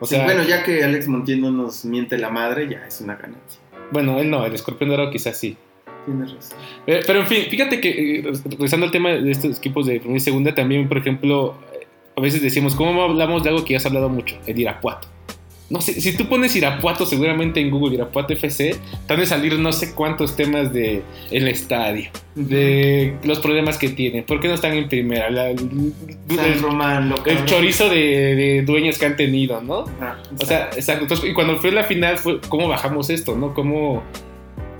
[0.00, 3.00] O Sí, sea, bueno, ya que Alex Montiel no nos miente la madre, ya es
[3.00, 3.60] una ganancia.
[3.92, 5.56] bueno, él no, el escorpión dorado quizás sí.
[6.04, 6.58] Tienes razón.
[6.86, 10.16] Eh, Pero en fin, fíjate que, eh, regresando al tema de estos equipos de primera
[10.16, 13.76] y segunda, también, por ejemplo, eh, a veces decimos, ¿cómo hablamos de algo que ya
[13.76, 14.36] has hablado mucho?
[14.46, 15.06] El Irapuato.
[15.70, 18.74] No sé, si tú pones Irapuato seguramente en Google, Irapuato FC,
[19.06, 23.90] te van a salir no sé cuántos temas de el estadio, de los problemas que
[23.90, 25.58] tienen, por qué no están en primera, la- el,
[26.62, 29.84] Román, el chorizo de, de dueños que han tenido, ¿no?
[30.00, 31.02] Ah, O sea, exacto.
[31.04, 33.52] Entonces, y cuando fue la final, fue cómo bajamos esto, ¿no?
[33.52, 34.02] ¿Cómo,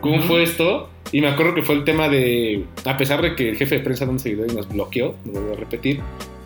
[0.01, 0.89] cómo fue esto?
[1.13, 3.85] Y me acuerdo que fue el tema de, a pesar de que el jefe de
[3.85, 6.01] prensa no nos seguidor y nos bloqueó, lo voy a repetir,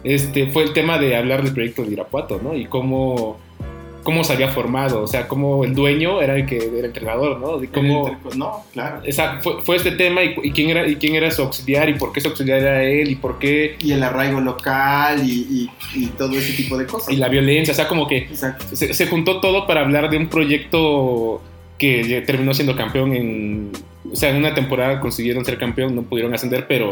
[0.05, 2.57] este, fue el tema de hablar del proyecto de Irapuato, ¿no?
[2.57, 3.39] Y cómo,
[4.03, 7.59] cómo se había formado, o sea, cómo el dueño era el que era entrenador, ¿no?
[7.59, 9.01] De cómo, no, claro.
[9.05, 11.95] Esa, fue, fue, este tema y, y, quién era, y quién era su auxiliar y
[11.95, 13.77] por qué su auxiliar era él y por qué...
[13.81, 17.13] Y el arraigo local y, y, y todo ese tipo de cosas.
[17.13, 20.29] Y la violencia, o sea, como que se, se, juntó todo para hablar de un
[20.29, 21.41] proyecto
[21.79, 23.71] que terminó siendo campeón en...
[24.11, 26.91] O sea, en una temporada consiguieron ser campeón, no pudieron ascender, pero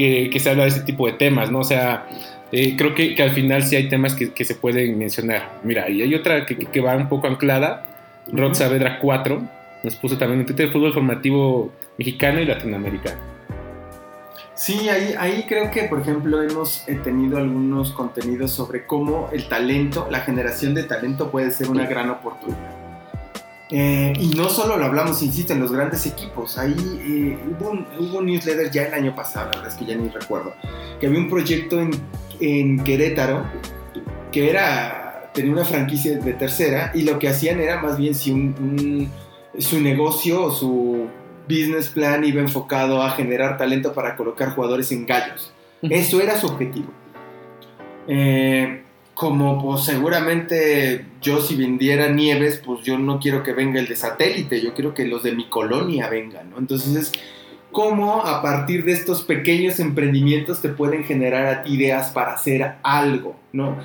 [0.00, 1.58] que, que se habla de ese tipo de temas, ¿no?
[1.58, 2.06] O sea
[2.52, 5.60] eh, creo que, que, al final sí hay temas que, que, se pueden mencionar.
[5.62, 7.84] Mira, y hay otra que, que va un poco anclada.
[8.32, 9.42] Rod Saavedra 4
[9.82, 13.20] nos puso también en Twitter fútbol formativo mexicano y latinoamericano.
[14.54, 19.48] Sí, ahí, ahí creo que, por ejemplo, hemos eh, tenido algunos contenidos sobre cómo el
[19.48, 22.79] talento, la generación de talento puede ser una gran oportunidad.
[23.70, 26.58] Eh, y no solo lo hablamos, insisto, en los grandes equipos.
[26.58, 29.86] Ahí eh, hubo, un, hubo, un, newsletter ya el año pasado, la verdad es que
[29.86, 30.54] ya ni recuerdo,
[30.98, 31.90] que había un proyecto en,
[32.40, 33.44] en Querétaro
[34.32, 38.30] que era, tenía una franquicia de tercera y lo que hacían era más bien si
[38.30, 41.08] un, un, su negocio o su
[41.48, 45.52] business plan iba enfocado a generar talento para colocar jugadores en gallos.
[45.82, 46.88] Eso era su objetivo.
[48.06, 48.82] Eh,
[49.20, 53.94] como pues seguramente yo si vendiera nieves, pues yo no quiero que venga el de
[53.94, 56.56] satélite, yo quiero que los de mi colonia vengan, ¿no?
[56.56, 57.12] Entonces es
[57.70, 63.76] cómo a partir de estos pequeños emprendimientos te pueden generar ideas para hacer algo, ¿no?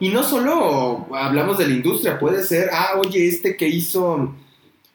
[0.00, 4.34] Y no solo hablamos de la industria, puede ser, ah, oye, este que hizo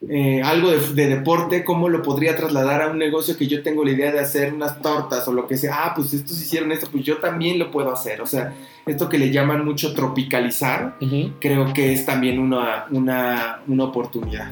[0.10, 3.84] eh, algo de, de, deporte, ¿cómo lo podría trasladar a un negocio que yo tengo
[3.84, 5.86] la idea de hacer unas tortas o lo que sea?
[5.86, 8.22] Ah, pues estos hicieron esto, pues yo también lo puedo hacer.
[8.22, 8.54] O sea,
[8.86, 11.34] esto que le llaman mucho tropicalizar, uh -huh.
[11.40, 14.52] creo que es también una, una, una oportunidad.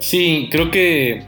[0.00, 1.22] Sí, creo que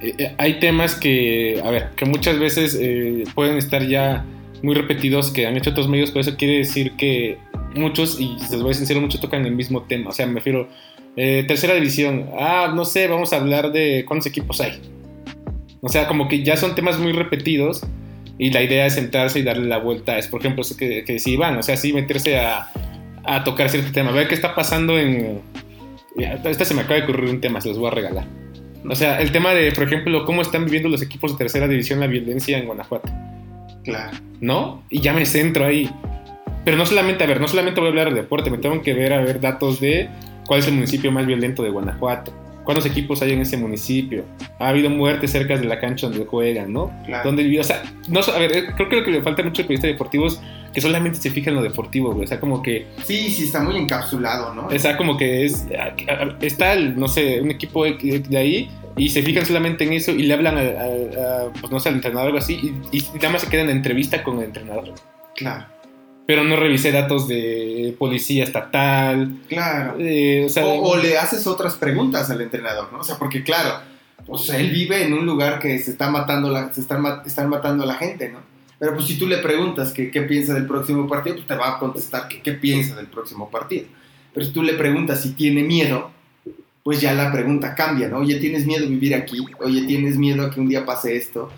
[0.00, 4.24] eh, hay temas que, a ver, que muchas veces eh, pueden estar ya
[4.62, 7.38] muy repetidos que han hecho otros medios, pero eso quiere decir que
[7.74, 10.10] muchos, y les voy a ser sincero, muchos tocan el mismo tema.
[10.10, 10.68] O sea, me refiero,
[11.20, 14.80] eh, tercera división, ah, no sé, vamos a hablar de cuántos equipos hay.
[15.80, 17.82] O sea, como que ya son temas muy repetidos
[18.38, 20.16] y la idea es sentarse y darle la vuelta.
[20.16, 22.68] Es, por ejemplo, que, que si van, o sea, sí meterse a,
[23.24, 25.40] a tocar cierto tema, a ver qué está pasando en...
[26.16, 28.24] Esta se me acaba de ocurrir un tema, se los voy a regalar.
[28.88, 31.98] O sea, el tema de, por ejemplo, cómo están viviendo los equipos de tercera división
[31.98, 33.12] la violencia en Guanajuato.
[33.82, 34.16] Claro.
[34.40, 34.84] ¿No?
[34.88, 35.90] Y ya me centro ahí.
[36.64, 38.94] Pero no solamente, a ver, no solamente voy a hablar de deporte, me tengo que
[38.94, 40.08] ver a ver datos de
[40.48, 42.32] cuál es el municipio más violento de Guanajuato.
[42.64, 44.24] ¿Cuántos equipos hay en ese municipio?
[44.58, 46.92] ¿Ha habido muertes cerca de la cancha donde juegan, no?
[47.06, 47.24] Claro.
[47.24, 47.62] ¿Dónde vivió?
[47.62, 50.26] O sea, no, a ver, creo que lo que le falta mucho al periodista deportivo
[50.26, 50.38] es
[50.74, 52.24] que solamente se fija en lo deportivo, güey.
[52.24, 52.86] O sea, como que.
[53.04, 54.66] Sí, sí, está muy encapsulado, ¿no?
[54.66, 55.66] O sea, como que es.
[56.42, 58.68] Está, el, no sé, un equipo de ahí
[58.98, 61.88] y se fijan solamente en eso y le hablan a, a, a pues no sé,
[61.88, 64.44] al entrenador o algo así y, y, nada más se quedan en entrevista con el
[64.44, 64.92] entrenador.
[65.36, 65.66] Claro.
[66.28, 69.38] Pero no revisé datos de policía estatal.
[69.48, 69.94] Claro.
[69.98, 72.98] Eh, o, sea, o, o, le haces otras preguntas al entrenador, ¿no?
[72.98, 73.80] O sea, porque claro,
[74.26, 77.84] pues él vive en un lugar que se está matando, la, se están, están matando
[77.84, 78.40] a la gente, ¿no?
[78.78, 81.76] Pero pues si tú le preguntas que, qué piensa del próximo partido, pues te va
[81.76, 83.86] a contestar que qué piensa del próximo partido.
[84.34, 86.10] Pero si tú le preguntas si tiene miedo,
[86.82, 88.18] pues ya la pregunta cambia, ¿no?
[88.18, 89.38] Oye, ¿tienes miedo a vivir aquí?
[89.60, 91.50] Oye, ¿tienes miedo a que un día pase esto?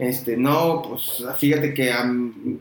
[0.00, 2.10] Este, no, pues fíjate que a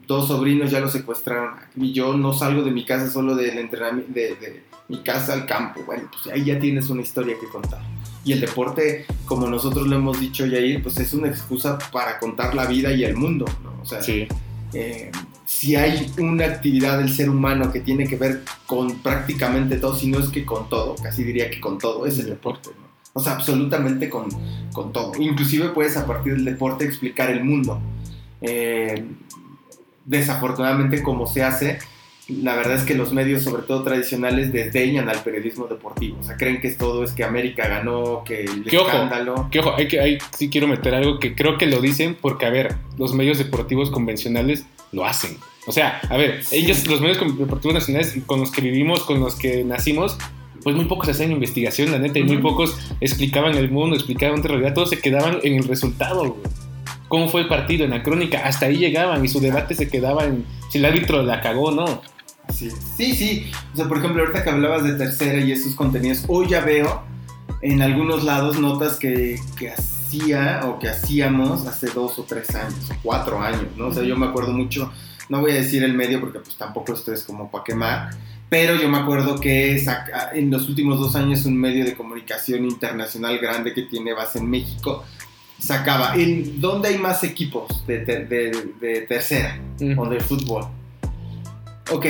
[0.06, 4.12] dos sobrinos ya los secuestraron y yo no salgo de mi casa solo del entrenamiento,
[4.12, 5.82] de, de, mi casa al campo.
[5.86, 7.80] Bueno, pues ahí ya tienes una historia que contar.
[8.26, 12.54] Y el deporte, como nosotros lo hemos dicho, Yair, pues es una excusa para contar
[12.54, 13.82] la vida y el mundo, ¿no?
[13.82, 14.28] O sea, sí.
[14.74, 15.10] eh,
[15.46, 20.08] si hay una actividad del ser humano que tiene que ver con prácticamente todo, si
[20.08, 22.89] no es que con todo, casi diría que con todo, es el deporte, ¿no?
[23.14, 24.30] O sea, absolutamente con,
[24.72, 25.14] con, todo.
[25.20, 27.82] Inclusive puedes a partir del deporte explicar el mundo.
[28.42, 29.04] Eh,
[30.06, 31.80] desafortunadamente como se hace,
[32.30, 36.18] la verdad es que los medios, sobre todo tradicionales, desdeñan al periodismo deportivo.
[36.20, 39.34] O sea, creen que todo es que América ganó, que el ¿Qué escándalo...
[39.34, 42.16] Ojo, que ojo, hay que, hay, sí quiero meter algo que creo que lo dicen
[42.20, 45.38] porque, a ver, los medios deportivos convencionales lo hacen.
[45.68, 49.36] O sea, a ver, ellos, los medios deportivos nacionales con los que vivimos, con los
[49.36, 50.18] que nacimos,
[50.64, 54.52] pues muy pocos hacían investigación, la neta, y muy pocos explicaban el mundo, explicaban otra
[54.52, 56.42] realidad, todos se quedaban en el resultado, güey.
[57.08, 57.86] ¿Cómo fue el partido?
[57.86, 61.24] En la crónica, hasta ahí llegaban y su debate se quedaba en si el árbitro
[61.24, 62.02] la cagó o no.
[62.54, 63.52] Sí, sí, sí.
[63.74, 67.04] O sea, por ejemplo, ahorita que hablabas de tercera y esos contenidos, hoy ya veo
[67.62, 72.92] en algunos lados notas que, que hacía o que hacíamos hace dos o tres años,
[73.04, 73.88] cuatro años, ¿no?
[73.88, 74.92] O sea, yo me acuerdo mucho,
[75.30, 78.10] no voy a decir el medio porque pues tampoco esto es como para quemar,
[78.50, 82.66] pero yo me acuerdo que saca, en los últimos dos años un medio de comunicación
[82.66, 85.06] internacional grande que tiene base en México
[85.60, 90.00] sacaba, ¿en dónde hay más equipos de, ter, de, de tercera uh -huh.
[90.00, 90.66] o de fútbol?
[91.92, 92.06] ok,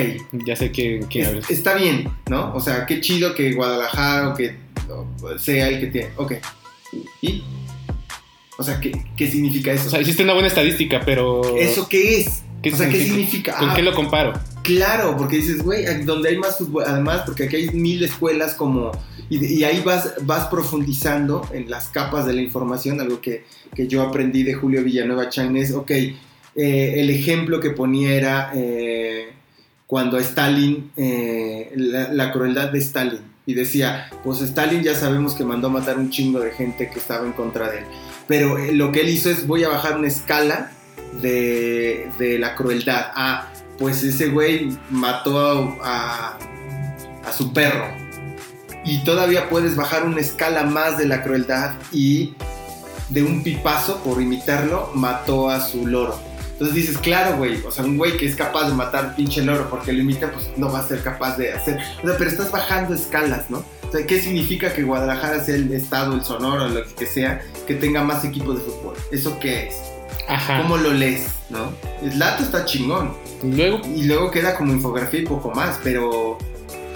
[0.45, 1.49] Ya sé que, es- hablas.
[1.49, 2.53] está bien, ¿no?
[2.53, 4.55] O sea, qué chido que Guadalajara o que
[4.89, 6.09] o sea el que tiene.
[6.17, 6.33] Ok.
[7.21, 7.43] ¿Y?
[8.57, 9.87] O sea, ¿qué, qué significa eso?
[9.87, 11.55] O sea, hiciste una buena estadística, pero.
[11.57, 12.43] ¿Eso qué es?
[12.61, 13.53] ¿Qué o sea, ¿qué significa?
[13.53, 13.57] significa?
[13.57, 14.33] ¿Con Ah, qué lo comparo?
[14.63, 18.91] Claro, porque dices, güey, donde hay más fútbol, además, porque aquí hay mil escuelas como,
[19.29, 23.45] y, ahí vas, vas profundizando en las capas de la información, algo que,
[23.75, 26.15] que yo aprendí de Julio Villanueva Chang es, ok, eh,
[26.55, 29.29] el ejemplo que ponía era eh,
[29.87, 35.43] cuando a Stalin, eh, la, crueldad de Stalin, y decía, pues Stalin ya sabemos que
[35.43, 37.85] mandó a matar un chingo de gente que estaba en contra de él,
[38.27, 40.71] pero lo que él hizo es, voy a bajar una escala
[41.21, 43.11] de, de la crueldad.
[43.15, 43.47] Ah,
[43.79, 46.37] pues ese güey mató a,
[47.35, 47.85] su perro.
[48.85, 52.33] Y todavía puedes bajar una escala más de la crueldad y
[53.09, 56.19] de un pipazo, por imitarlo, mató a su loro.
[56.53, 59.69] Entonces dices, claro, güey, o sea, un güey que es capaz de matar pinche loro
[59.69, 61.79] porque lo imita, pues no va a ser capaz de hacer.
[62.03, 63.63] O pero estás bajando escalas, ¿no?
[63.87, 67.75] O sea, ¿qué significa que Guadalajara sea el estado, el sonoro, lo que sea, que
[67.75, 68.95] tenga más equipos de fútbol?
[69.11, 69.98] ¿Eso qué es?
[70.29, 70.61] Ajá.
[70.61, 71.71] ¿Cómo lo lees, no?
[72.01, 73.13] El dato está chingón
[73.43, 76.37] Luego, y luego queda como infografía y poco más, pero,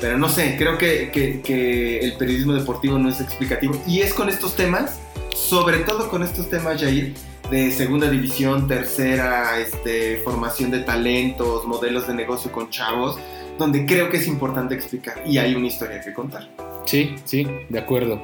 [0.02, 3.74] pero no sé, creo que, que- que el periodismo deportivo no es explicativo.
[3.88, 5.00] Y es con estos temas,
[5.36, 7.14] sobre todo con estos temas, Jair,
[7.50, 13.18] de segunda división, tercera, este, formación de talentos, modelos de negocio con chavos,
[13.58, 16.48] donde creo que es importante explicar y hay una historia que contar.
[16.86, 18.22] sí, sí, de acuerdo.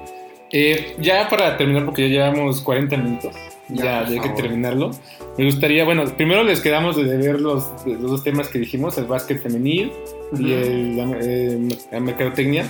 [0.52, 3.36] Eh, ya para terminar, porque ya llevamos 40 minutos,
[3.70, 4.92] Ya, ya, hay que terminarlo.
[5.38, 9.06] Me gustaría, bueno, primero les quedamos de ver los, los dos temas que dijimos, el
[9.06, 9.92] básquet femenil
[10.38, 11.60] y el, la, eh,
[11.92, 12.66] la mercadotecnia.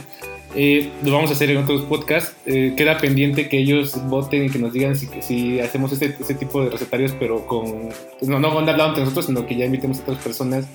[0.55, 2.35] Eh, lo vamos a hacer en otros podcasts.
[2.45, 6.33] Eh, queda pendiente que ellos voten y que nos digan si, si hacemos este, este
[6.33, 7.89] tipo de recetarios, pero con.
[8.21, 10.65] No, no hablando entre nosotros, sino que ya invitemos a otras personas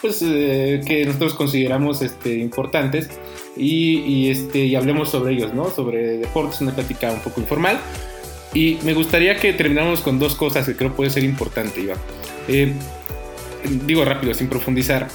[0.00, 3.08] pues, eh, que nosotros consideramos este, importantes
[3.56, 5.70] y, y, este, y hablemos sobre ellos, ¿no?
[5.70, 7.80] Sobre deportes, una plática un poco informal.
[8.58, 11.96] Y me gustaría que termináramos con dos cosas que creo puede ser importante, Iván.
[12.48, 12.74] Eh,
[13.86, 15.06] digo rápido, sin profundizar.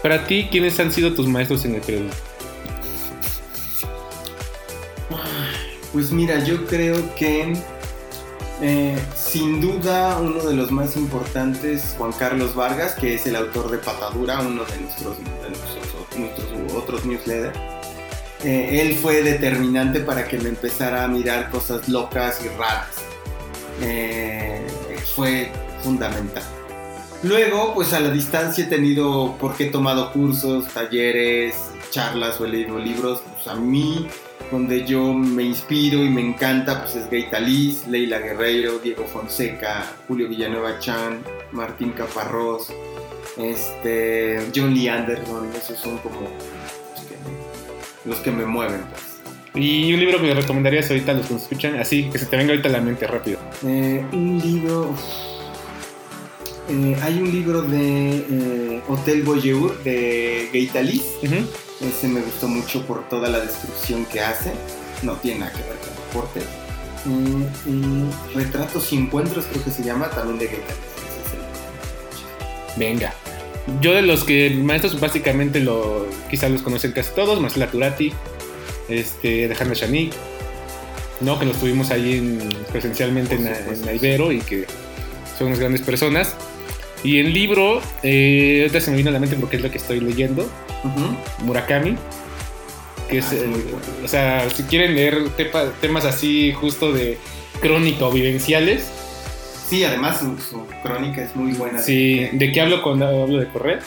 [0.00, 2.14] Para ti, ¿quiénes han sido tus maestros en el periodismo?
[5.92, 7.52] Pues mira, yo creo que
[8.62, 13.72] eh, sin duda uno de los más importantes, Juan Carlos Vargas, que es el autor
[13.72, 17.58] de Patadura, uno de nuestros, de nuestros, nuestros otros newsletters.
[18.44, 22.88] Eh, él fue determinante para que me empezara a mirar cosas locas y raras.
[23.82, 24.66] Eh,
[25.14, 25.50] fue
[25.82, 26.42] fundamental.
[27.22, 31.54] Luego, pues a la distancia he tenido, porque he tomado cursos, talleres,
[31.90, 34.06] charlas o he leído libros, pues a mí
[34.50, 39.92] donde yo me inspiro y me encanta, pues es Gaita Liz, Leila Guerreiro, Diego Fonseca,
[40.06, 41.20] Julio Villanueva Chan,
[41.52, 42.68] Martín Caparrós,
[43.36, 46.28] este, John Lee Anderson, esos son como
[48.06, 49.02] los que, me mueven, pues.
[49.54, 52.26] Y un libro que me recomendarías ahorita a los que nos escuchan, así, que se
[52.26, 53.38] te venga ahorita a la mente rápido.
[53.66, 54.94] Eh, un libro.
[56.68, 61.04] eh, hay un libro de eh, Hotel Voyeur de Gaita Liz.
[61.22, 61.36] Ujú.
[61.86, 64.52] Ese me gustó mucho por toda la descripción que hace.
[65.02, 66.40] No tiene nada que ver con deporte.
[67.04, 70.76] Mm, mm, Retratos y encuentros, creo que se llama, también de Gaita Liz.
[71.06, 73.14] Ese es el- Venga.
[73.80, 78.12] Yo de los que maestros básicamente lo quizás los conocen casi todos, Marcela Turati,
[78.88, 80.12] este, Alejandra Chanik,
[81.20, 81.38] ¿no?
[81.38, 84.66] que los tuvimos ahí en- presencialmente en, en Ibero y que
[85.36, 86.36] son unas grandes personas.
[87.02, 89.78] Y el libro, eh, ahorita se me vino a la mente porque es lo que
[89.78, 90.48] estoy leyendo.
[91.44, 91.96] Murakami,
[93.10, 93.78] que es, Ah, el- bueno.
[94.04, 97.18] o sea, si quieren leer tepa- temas así justo de
[97.60, 98.90] crónica o vivenciales,
[99.68, 101.78] Sí, además su, su crónica es muy buena.
[101.80, 103.80] sí, ¿de qué hablo cuando hablo de correr?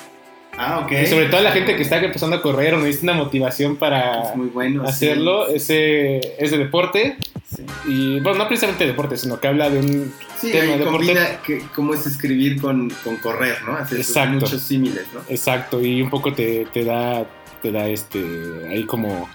[0.57, 0.91] Ah, ok.
[1.03, 4.29] Y sobre todo la gente que está empezando a correr o necesita una motivación para
[4.29, 4.83] Es muy bueno.
[4.83, 4.89] sí.
[4.89, 7.15] hacerlo, ese es de deporte.
[7.55, 7.63] Sí.
[7.87, 10.97] Y bueno, no precisamente de deporte, sino que habla de un Sí, tema de deporte.
[10.97, 13.79] combina que, cómo es escribir con, con correr, ¿no?
[13.79, 14.33] Exacto.
[14.33, 15.21] muchos símiles, ¿no?
[15.29, 17.25] Exacto, y un poco te, te da,
[17.61, 18.21] te da este,
[18.69, 19.29] ahí como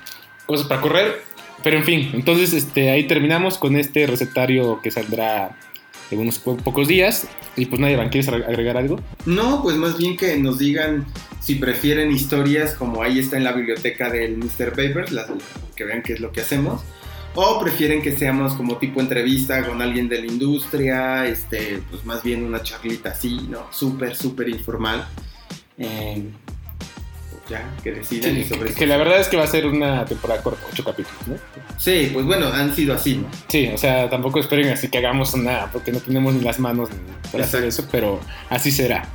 [0.44, 1.22] cosas para correr.
[1.62, 5.56] Pero en fin, entonces este, ahí terminamos con este recetario que saldrá
[6.10, 7.26] en unos po- pocos días.
[7.56, 9.00] Y pues nadie, Iván, ¿quieres ag- agregar algo?
[9.26, 11.06] No, pues más bien que nos digan
[11.40, 14.70] si prefieren historias como ahí está en la biblioteca del Mr.
[14.70, 15.26] Papers, las,
[15.76, 16.82] que vean qué es lo que hacemos,
[17.34, 22.22] o prefieren que seamos como tipo entrevista con alguien de la industria, este, pues más
[22.22, 23.66] bien una charlita así, ¿no?
[23.72, 25.06] Súper, súper informal.
[25.76, 26.22] Eh,
[27.48, 30.04] ya, que decidan Sí, sobre que, que la verdad es que va a ser una
[30.04, 31.36] temporada corta, ocho capítulos, ¿no?
[31.78, 33.28] Sí, pues bueno, han sido así, ¿no?
[33.48, 36.90] Sí, o sea, tampoco esperen así que hagamos nada, porque no tenemos ni las manos
[36.90, 36.96] ni
[37.30, 37.82] para hacer Exacto.
[37.82, 39.08] eso, pero así será.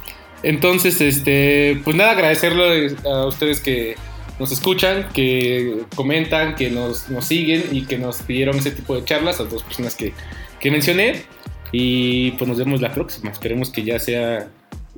[0.44, 3.96] Entonces, este, pues nada, agradecerle a ustedes que
[4.40, 9.04] nos escuchan, que comentan, que nos, nos siguen y que nos pidieron ese tipo de
[9.04, 10.14] charlas, las dos personas que,
[10.60, 11.24] que mencioné.
[11.72, 13.30] Y pues nos vemos la próxima.
[13.32, 14.48] Esperemos que ya sea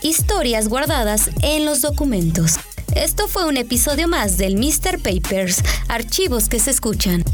[0.01, 2.53] Historias guardadas en los documentos.
[2.95, 5.03] Esto fue un episodio más del Mr.
[5.03, 7.25] Papers, archivos que se escuchan.